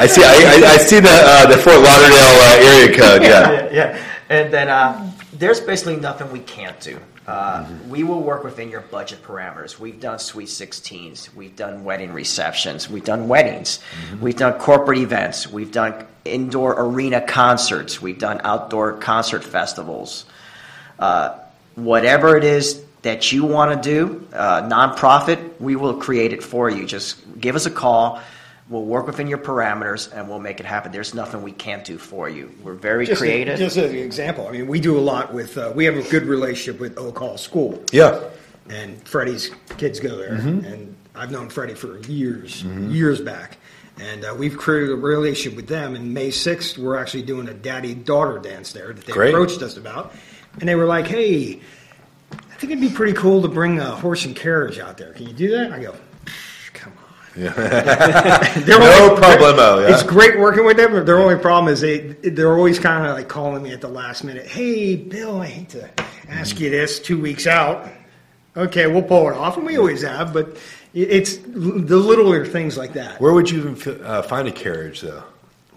[0.00, 0.22] I see.
[0.24, 3.22] I, I, see the uh, the Fort Lauderdale uh, area code.
[3.22, 3.52] Yeah.
[3.52, 4.04] yeah, yeah.
[4.30, 6.98] And then uh, there's basically nothing we can't do.
[7.26, 7.90] Uh, Mm-hmm.
[7.90, 9.78] We will work within your budget parameters.
[9.78, 11.34] We've done sweet 16s.
[11.34, 12.88] We've done wedding receptions.
[12.88, 13.78] We've done weddings.
[13.78, 14.20] Mm-hmm.
[14.20, 15.46] We've done corporate events.
[15.46, 18.00] We've done indoor arena concerts.
[18.00, 20.24] We've done outdoor concert festivals.
[20.98, 21.38] Uh,
[21.74, 26.68] whatever it is that you want to do, uh, nonprofit, we will create it for
[26.68, 26.86] you.
[26.86, 28.20] Just give us a call.
[28.70, 30.92] We'll work within your parameters and we'll make it happen.
[30.92, 32.50] There's nothing we can't do for you.
[32.62, 33.58] We're very Just, creative.
[33.58, 35.58] just as an example, I mean, we do a lot with.
[35.58, 37.82] Uh, we have a good relationship with Oak Hall School.
[37.92, 38.20] Yeah.
[38.68, 40.36] and Freddie's kids go there.
[40.38, 40.64] Mhm.
[40.72, 43.56] And I've known Freddie for years, years back.
[43.98, 45.96] And uh, we've created a relationship with them.
[45.96, 49.34] And May 6th, we're actually doing a daddy daughter dance there that they Great.
[49.34, 50.14] approached us about.
[50.60, 51.58] And they were like, hey,
[52.32, 55.12] I think it'd be pretty cool to bring a horse and carriage out there.
[55.14, 55.72] Can you do that?
[55.72, 55.94] I go,
[57.36, 57.52] Yeah.
[58.66, 59.82] No only- problemo.
[59.88, 59.94] Yeah.
[59.94, 63.14] It's great working with them, but their only problem is they they're always kind of
[63.16, 64.46] like calling me at the last minute.
[64.46, 65.88] Hey, Bill, I hate to
[66.28, 67.88] ask you this two weeks out.
[68.56, 70.56] Okay, we'll pull it off, and we always have, but
[70.92, 73.20] it's the littler things like that.
[73.20, 75.22] Where would you even fi- uh, find a carriage, though?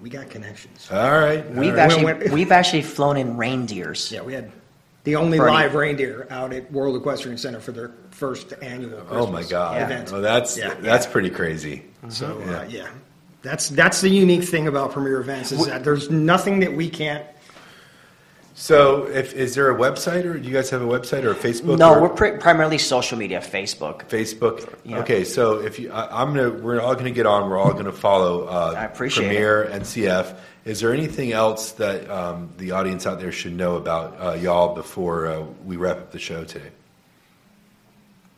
[0.02, 0.90] We got connections.
[0.92, 1.46] All right.
[1.46, 1.80] all We've right.
[1.80, 4.12] actually When- when- we've actually flown in reindeers.
[4.12, 4.52] Yeah, we had
[5.04, 9.06] the only live reindeer out at World Equestrian Center for their first annual.
[9.10, 9.82] Oh my God!
[9.82, 10.12] event.
[10.14, 10.74] Oh, that's Yeah.
[10.76, 11.84] that's pretty crazy.
[12.10, 12.90] So uh, yeah,
[13.42, 17.26] that's that's the unique thing about premier events is that there's nothing that we can't.
[18.56, 21.36] So, if is there a website, or do you guys have a website or a
[21.36, 21.80] Facebook?
[21.80, 24.08] No, or- we're pri- primarily social media, Facebook.
[24.10, 24.76] Facebook.
[24.84, 25.00] Yeah.
[25.00, 27.50] Okay, so if you, I, I'm gonna, we're all gonna get on.
[27.50, 28.46] We're all gonna follow.
[28.46, 30.38] Uh, I appreciate Premier NCF.
[30.66, 34.76] Is there anything else that um, the audience out there should know about uh, y'all
[34.76, 36.70] before uh, we wrap up the show today?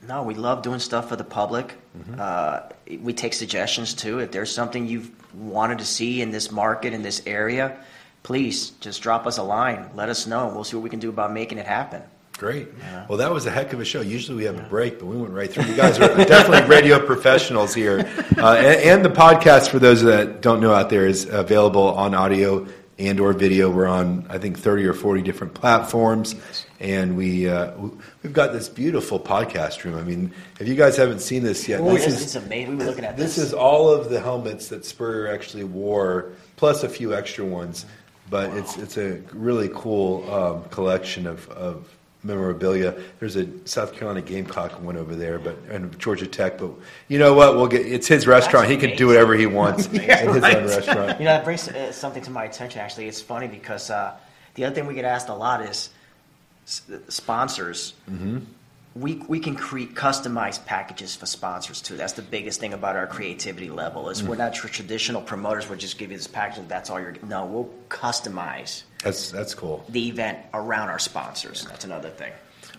[0.07, 1.74] No, we love doing stuff for the public.
[1.97, 2.16] Mm-hmm.
[2.20, 2.59] Uh,
[3.01, 4.20] we take suggestions too.
[4.20, 7.78] If there's something you've wanted to see in this market, in this area,
[8.26, 9.88] please just drop us a line.
[9.93, 10.47] Let us know.
[10.47, 12.01] We'll see what we can do about making it happen.
[12.39, 12.67] Great.
[13.07, 14.01] Well, that was a heck of a show.
[14.01, 15.65] Usually we have a break, but we went right through.
[15.65, 17.99] You guys are definitely radio professionals here.
[18.36, 22.15] Uh, and, and the podcast, for those that don't know out there, is available on
[22.15, 22.67] audio
[22.97, 23.69] and or video.
[23.69, 26.36] We're on, I think, 30 or 40 different platforms.
[26.80, 27.73] And we, uh,
[28.23, 29.97] we've got this beautiful podcast room.
[29.97, 32.78] I mean, if you guys haven't seen this yet, Oh, this it's, is it's amazing.
[32.78, 33.45] We were looking at this this.
[33.45, 37.86] is all of the helmets that Spurrier actually wore, plus a few extra ones.
[38.30, 41.88] But it's it's a really cool um, collection of, of
[42.23, 42.99] memorabilia.
[43.19, 46.57] There's a South Carolina Gamecock one over there, but and Georgia Tech.
[46.57, 46.71] But
[47.07, 47.55] you know what?
[47.55, 47.86] We'll get.
[47.86, 48.67] It's his restaurant.
[48.67, 51.19] he can do whatever he wants in his own restaurant.
[51.19, 52.82] You know, that brings uh, something to my attention.
[52.82, 54.15] Actually, it's funny because uh,
[54.55, 55.89] the other thing we get asked a lot is
[56.65, 57.93] s- sponsors.
[58.09, 58.39] Mm-hmm.
[58.96, 61.98] We we can create customized packages for sponsors too.
[61.98, 64.39] That's the biggest thing about our creativity level is we're Mm.
[64.39, 65.68] not tr- traditional promoters.
[65.68, 66.60] We'll just give you this package.
[66.60, 67.16] and That's all you're.
[67.28, 69.84] No, we'll customize That's that's cool.
[69.89, 71.66] the event around our sponsors.
[71.70, 72.32] That's another thing.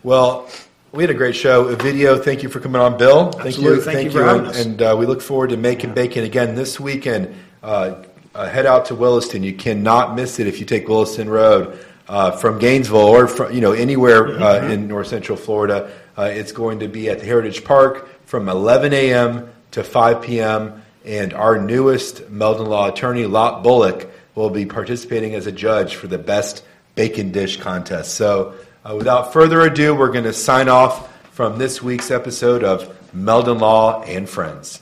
[0.02, 0.48] Well,
[0.92, 1.74] we had a great show.
[1.74, 2.22] Ovidio.
[2.24, 3.32] Thank you for coming on, Bill.
[3.32, 3.76] Thank Absolutely.
[3.76, 3.82] you.
[3.82, 4.64] Thank you for having and, us.
[4.64, 7.34] and uh, we look forward to making bacon again this weekend.
[7.62, 8.04] Uh,
[8.34, 9.42] uh, head out to Williston.
[9.42, 13.60] You cannot miss it if you take Williston Road uh, from Gainesville or from you
[13.60, 15.90] know anywhere uh, in North Central Florida.
[16.16, 19.52] Uh, it's going to be at the Heritage Park from 11 a.m.
[19.72, 20.82] to 5 p.m.
[21.04, 26.06] And our newest Meldon Law attorney, Lot Bullock, will be participating as a judge for
[26.06, 26.64] the best
[26.94, 28.14] bacon dish contest.
[28.14, 28.54] So,
[28.84, 33.58] uh, without further ado, we're going to sign off from this week's episode of Meldon
[33.58, 34.80] Law and Friends.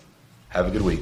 [0.50, 1.00] Have a good week.